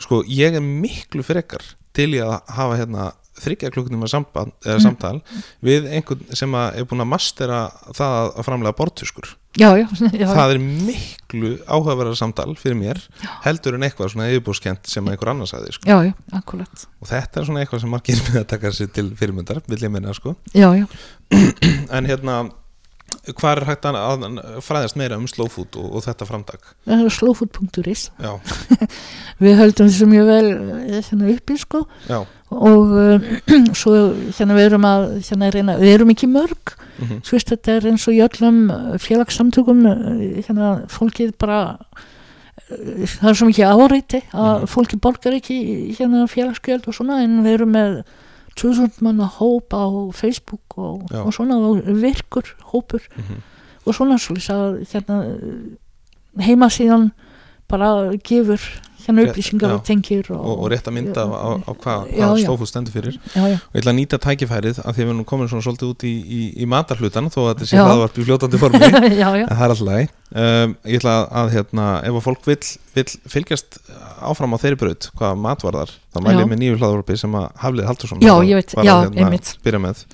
[0.00, 1.62] Sko ég er miklu frekar
[1.94, 3.70] til í að hafa hérna þryggja
[4.10, 5.16] samband, eða samtal
[5.64, 10.54] við einhvern sem er búin að mastera það að framlega bortuskur já, já, já, það
[10.54, 13.00] er miklu áhugaverðar samtal fyrir mér
[13.46, 15.88] heldur en eitthvað svona yfirbúskent sem einhver annars aði sko.
[15.88, 19.62] já, já, og þetta er svona eitthvað sem margir með að taka sér til fyrirmyndar,
[19.70, 20.36] vill ég minna sko.
[20.54, 20.86] Já, já,
[21.96, 22.42] en hérna
[23.32, 28.10] hvað er hægt að fræðast meira um slow food og, og þetta er slowfood.is
[29.44, 31.84] við höldum þessu mjög vel eh, hérna uppi sko.
[32.08, 32.20] Já,
[32.54, 33.28] og uh,
[33.80, 33.94] svo
[34.36, 36.74] hérna við erum að hérna reyna, við erum ekki mörg.
[37.00, 41.62] Mhm, þú veist þetta er eins og í öllum eh, félagssamtökum eh, hérna fólkið bara
[42.70, 44.68] eh, það er svo mikið áreiti að Mhm.
[44.76, 45.56] fólki borgar ekki
[45.98, 48.04] hérna félagsgjöld og svona en við erum með
[48.56, 49.84] 2000 manna hóp á
[50.14, 53.42] Facebook og, og svona virkur hópur mhm.
[53.84, 55.18] og svona svolítið að hérna
[56.40, 57.10] heima síðan
[57.68, 58.60] bara gefur
[59.06, 62.70] hérna upplýsingar og tengir og, og, og rétt að mynda á, á, hvað hva food
[62.70, 63.18] stendur fyrir.
[63.34, 65.66] Já, já, og ég ætla að nýta tækifærið að því að við erum komin svona
[65.66, 67.84] svolítið út í, í, í matarhlutan þó að þetta sé Já.
[67.88, 68.82] hlaðvarp í fljótandi formi.
[68.94, 73.06] En það er alltaf læg um, ég ætla að, hérna, ef að fólk vill, vill
[73.34, 73.78] fylgjast
[74.24, 76.42] áfram á þeirri braut hvað matvarðar, þá mæli Já.
[76.44, 78.88] ég með nýju hlaðvarpi sem að Haflið Haldursson Já, var að- ég veit, var að,
[78.88, 80.04] já, hérna, byrja með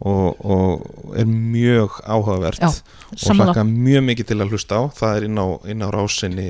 [0.00, 4.82] og, og er mjög áhugavert Já, og hlakka mjög mikið til að hlusta á.
[4.96, 6.48] Það er inn á, inn á rásinni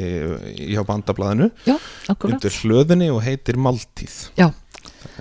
[0.72, 1.76] hjá bandablaðinu já,
[2.16, 4.16] undir hlöðinni og heitir Máltíð.
[4.38, 4.50] Já.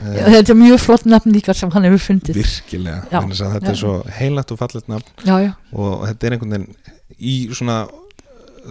[0.01, 2.39] Eh, þetta er mjög flott nafn líka sem hann hefur fundið.
[2.39, 5.11] Virkilega, Já, að þetta er svo heilagt og fallet nafn.
[5.27, 7.83] Já, já, og þetta er einhvern veginn í svona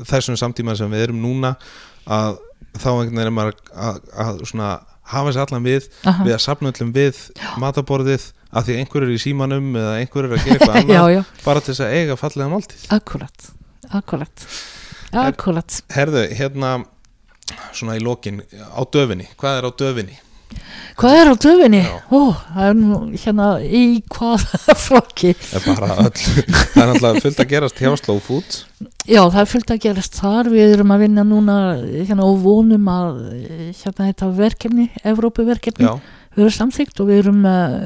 [0.08, 1.54] þessum samtíma sem við erum núna
[2.04, 2.40] að
[2.74, 4.72] þá einhvern veginn er maður að, að svona
[5.14, 7.20] hafa sér allan við aha, við að sapna öllum við
[7.60, 11.12] mataborðið að því einhver er í símanum eða einhver er að gera eitthvað já, annað
[11.16, 12.88] já, bara til þess að eiga fallega máltíð.
[12.94, 13.48] Akkurat
[13.94, 14.46] akkurat,
[15.12, 15.80] akkurat.
[15.94, 16.74] Herðu, hérna
[17.76, 18.40] svona í lokin,
[18.72, 20.20] á döfinni hvað er á döfinni?
[20.94, 21.80] hvað er á döfinni?
[21.82, 21.96] Já.
[22.14, 22.20] ó,
[22.54, 23.82] það er nú hérna í
[24.14, 24.44] hvað
[24.86, 25.34] flokki?
[25.42, 28.58] Það er bara öll það er náttúrulega fullt að gerast hjá Slow Food
[29.04, 30.50] já, það er fullt að gerast þar.
[30.54, 31.56] Við erum að vinna núna
[31.92, 33.18] hérna og vonum að
[33.82, 35.98] hérna þetta verkefni Evrópuverkefni, Já,
[36.34, 37.78] við erum samþygt og við erum uh,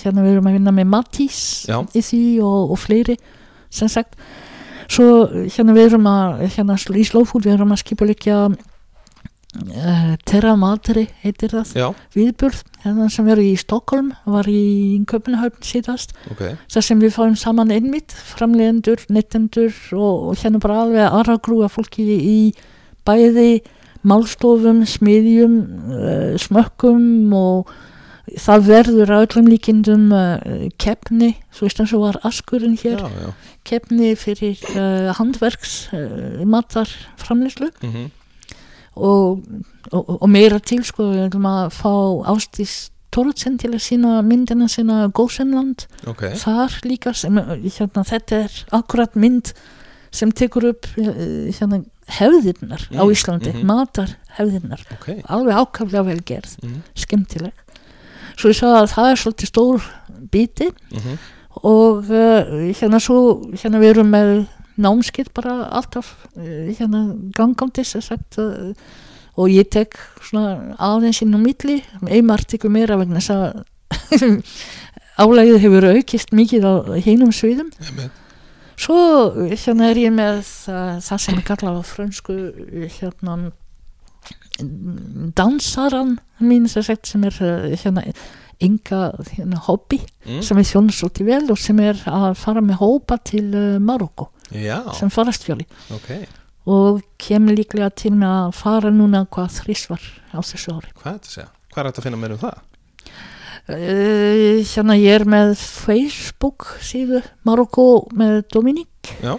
[0.00, 3.18] hérna við erum að vinna með Matís í því og, og fleiri
[3.74, 4.18] sem sagt.
[4.90, 10.54] Svo hérna við erum að hérna í Slowfood við erum að skipa líka uh, Terra
[10.60, 11.72] Matri heitir það.
[11.78, 11.86] Já,
[12.16, 14.64] viðburð hérna sem verður í Stockholm var í
[15.10, 16.14] Köpenhöfn síðast.
[16.32, 16.44] Ok.
[16.72, 21.70] Þar sem við fáum saman einmitt framlegendur, nettendur og, og hérna bara alveg aðra grúa
[21.72, 22.38] fólki í
[23.08, 23.64] bæði
[24.04, 27.72] málstofum, smiðjum uh, smökkum og
[28.40, 33.32] það verður öllum líkindum uh, keppni, svo veist eins og var askurinn hér, Já, já.
[33.64, 38.10] Keppni fyrir uh, handverks uh, matar framleyslu mm
[38.94, 39.42] og,
[39.90, 41.90] og, og meira til sko, við ætlum að fá
[42.30, 42.74] Ástís
[43.14, 45.84] Tóratsen til að sína myndina sína Gósenland.
[46.10, 49.52] Ok, þar líka sem, hérna, þetta er akkurat mynd
[50.14, 51.84] sem tekur upp eh, hérna,
[52.18, 53.66] hefðirnar á Mm, Íslandi, mhm.
[53.66, 55.08] matar hefðirnar ok.
[55.30, 56.56] Alveg ákaflega vel gerð.
[56.62, 57.63] Mm skemmtileg
[58.34, 59.88] svo ég sagði að það er svolítið stór
[60.34, 61.16] biti -hmm.
[61.62, 63.18] og uh, hérna svo
[63.54, 68.74] hérna við erum með námskitt bara alltaf uh, hérna gangandi sem sagt uh,
[69.34, 71.80] og ég tek svona aðeins inn á milli.
[72.06, 74.44] Einmar tekur meira vegna þess að
[75.22, 76.72] álægið hefur aukist mikið á
[77.02, 77.70] hinum sviðum.
[78.78, 78.96] Svo
[79.50, 82.38] hérna er ég með uh, það sem ég kalla á frönsku
[82.98, 83.50] hérna
[85.36, 88.04] dansaran mín sem er uh, hérna
[88.62, 89.00] enga
[89.32, 90.42] hérna, hobby mm.
[90.46, 94.84] sem er þjónusótti vel og sem er að fara með hópa til uh, Marokko Já,
[94.94, 96.10] sem farastjóli ok.
[96.70, 100.94] Og kemur líklega til með að fara núna hvað þrísvar á þessu ári.
[100.96, 102.62] Hvað er þetta að finna meira um það?
[103.68, 109.36] uh, hérna ég er með Facebook síðu Marokko með Dominík Já,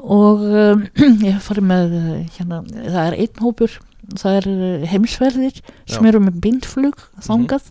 [0.00, 0.84] og um,
[1.26, 1.94] ég hef farið með
[2.36, 3.78] hérna, það er einn hópur
[4.18, 7.68] það er heimsverðir sem eru með bindflug þangað.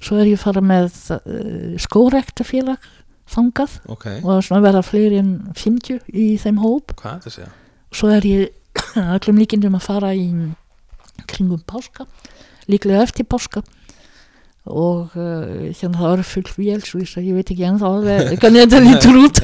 [0.00, 2.88] Svo er ég farið með uh, skórektafélag
[3.30, 4.06] þangað ok.
[4.24, 6.96] og svona verða fleiri en 50 í þeim hóp.
[7.00, 7.28] Hvað
[7.90, 8.80] svo er ég
[9.16, 10.30] öllum líkindum að fara í
[11.30, 12.06] kringum páska
[12.70, 13.62] líklega eftir páska.
[14.70, 17.92] Og uh, hérna það eru fullt vél svo ég, veit ekki ennþá
[18.40, 19.40] hvernig þetta lítur út.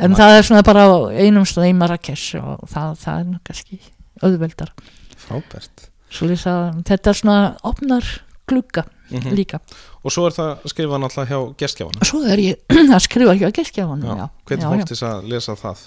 [0.00, 3.80] En það er svona bara á einum stað í Marrakesh og það, það er kannski
[4.26, 4.72] auðveldar.
[5.20, 5.86] Frábært.
[6.10, 8.04] Þetta svona opnar
[8.50, 9.58] glugga mm líka.
[10.06, 13.54] Og svo er það skrifað náttúrulega hjá gestgjafana svo er ég að skrifa ekki að
[13.58, 15.82] geskjafanum já, Hvernig þess að lesa það?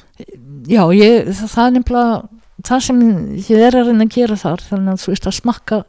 [0.67, 2.17] já ég, það, er nefnilega
[2.67, 2.99] það sem
[3.39, 5.79] ég er að reyna að gera þar þannig að þú veist að smakka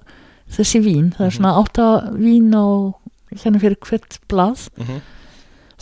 [0.54, 1.36] þessi vín, það er Mhm.
[1.40, 2.66] svona átta vín á
[3.34, 4.68] hérna fyrir hvert blað.
[4.78, 5.00] Mm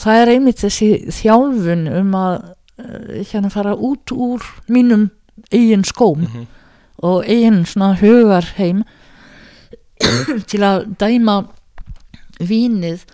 [0.03, 2.37] það er einmitt þessi þjálfun um að
[2.81, 4.41] uh, hérna fara út úr
[4.73, 5.11] mínum
[5.53, 6.47] eigin skóm -hmm.
[6.99, 8.85] og eigin svona hugarheim
[10.51, 11.47] til að dæma
[12.41, 13.05] vínið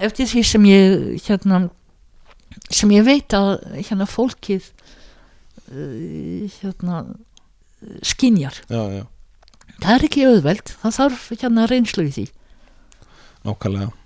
[0.00, 1.68] eftir því sem ég hérna
[2.70, 4.64] sem ég veit að hérna fólkið
[5.72, 7.04] uh, hérna
[8.02, 9.04] skinjar Já, já,
[9.82, 12.26] það er ekki auðveld, það þarf hérna reynslu í því.
[13.46, 13.97] Nákvæmlega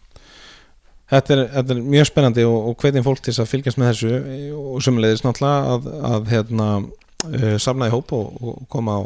[1.12, 4.12] Þetta er, þetta er mjög spennandi og, og hvernig fólk til að fylgjast með þessu.
[4.56, 9.01] Og sumulegðis náttúrulega að, að hérna uh, samna í hóp og, og koma á,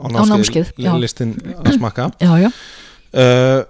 [0.00, 0.94] á námskeið, já.
[1.00, 2.08] listin að smakka.
[2.24, 2.50] Já, já,
[3.20, 3.60] uh,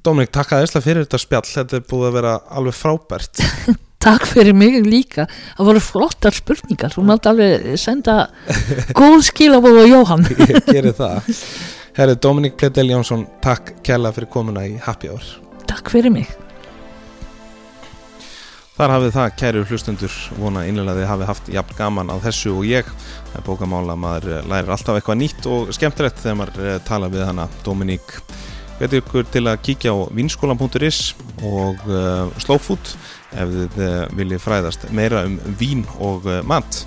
[0.00, 1.44] Dominik, takk aðeinslega fyrir þetta spjall.
[1.44, 3.42] Þetta er búið að vera alveg frábært.
[4.00, 5.26] Takk fyrir mig líka.
[5.58, 6.94] Það voru flottar spurningar.
[6.94, 8.14] Þú mátt alveg senda
[8.96, 10.24] góð skilabóð og Jóhann.
[10.40, 11.34] Ég gerir það.
[12.00, 15.34] Herri, Dominik Pledel Jónsson, takk kærlega fyrir komuna í Happy Hour.
[15.68, 16.32] Takk fyrir mig
[18.80, 22.62] Þar hafið það, kæru hlustundur, vona innlega þið hafið haft jafn gaman á þessu og
[22.64, 22.86] ég.
[23.26, 27.10] Það er bókamála, maður eh, lærir alltaf eitthvað nýtt og skemmtilegt þegar maður eh, tala
[27.12, 28.14] við hana, Dominík.
[28.78, 31.02] Veitu ykkur til að kíkja á vinskólan.is
[31.44, 32.94] og uh, Slowfood
[33.36, 36.80] ef þið uh, viljið fræðast meira um vín og uh, mat.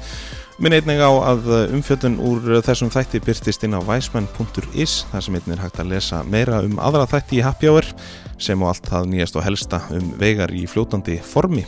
[0.58, 1.46] Minn einnig á að
[1.78, 6.26] umfjöldun úr þessum þætti byrtist inn á weisman.is þar sem einnig er hægt að lesa
[6.26, 7.94] meira um aðra þætti í Happy Hour
[8.42, 11.66] sem og allt það nýjast og helsta um veigar í fljótandi formi.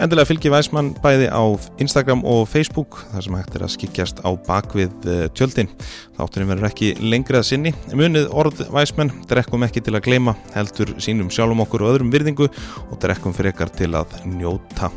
[0.00, 1.44] Endilega fylgi Weisman bæði á
[1.82, 5.68] Instagram og Facebook þar sem hægt er að skikjast á bakvið eh, tjöldin.
[6.16, 7.74] Þátturinn verður ekki lengri að sinni.
[7.92, 12.48] Munið orð Weisman, drekkum ekki til að gleyma, heldur sínum sjálfum okkur og öðrum virðingu
[12.48, 14.88] og drekkum frekar til að njóta.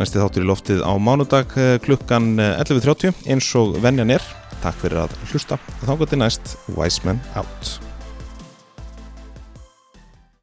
[0.00, 4.24] Næsti þáttur í loftið á mánudag eh, klukkan eh, 11.30 eins og venjan er.
[4.64, 5.60] Takk fyrir að hlusta.
[5.84, 7.89] Þá gott í næst Weisman out.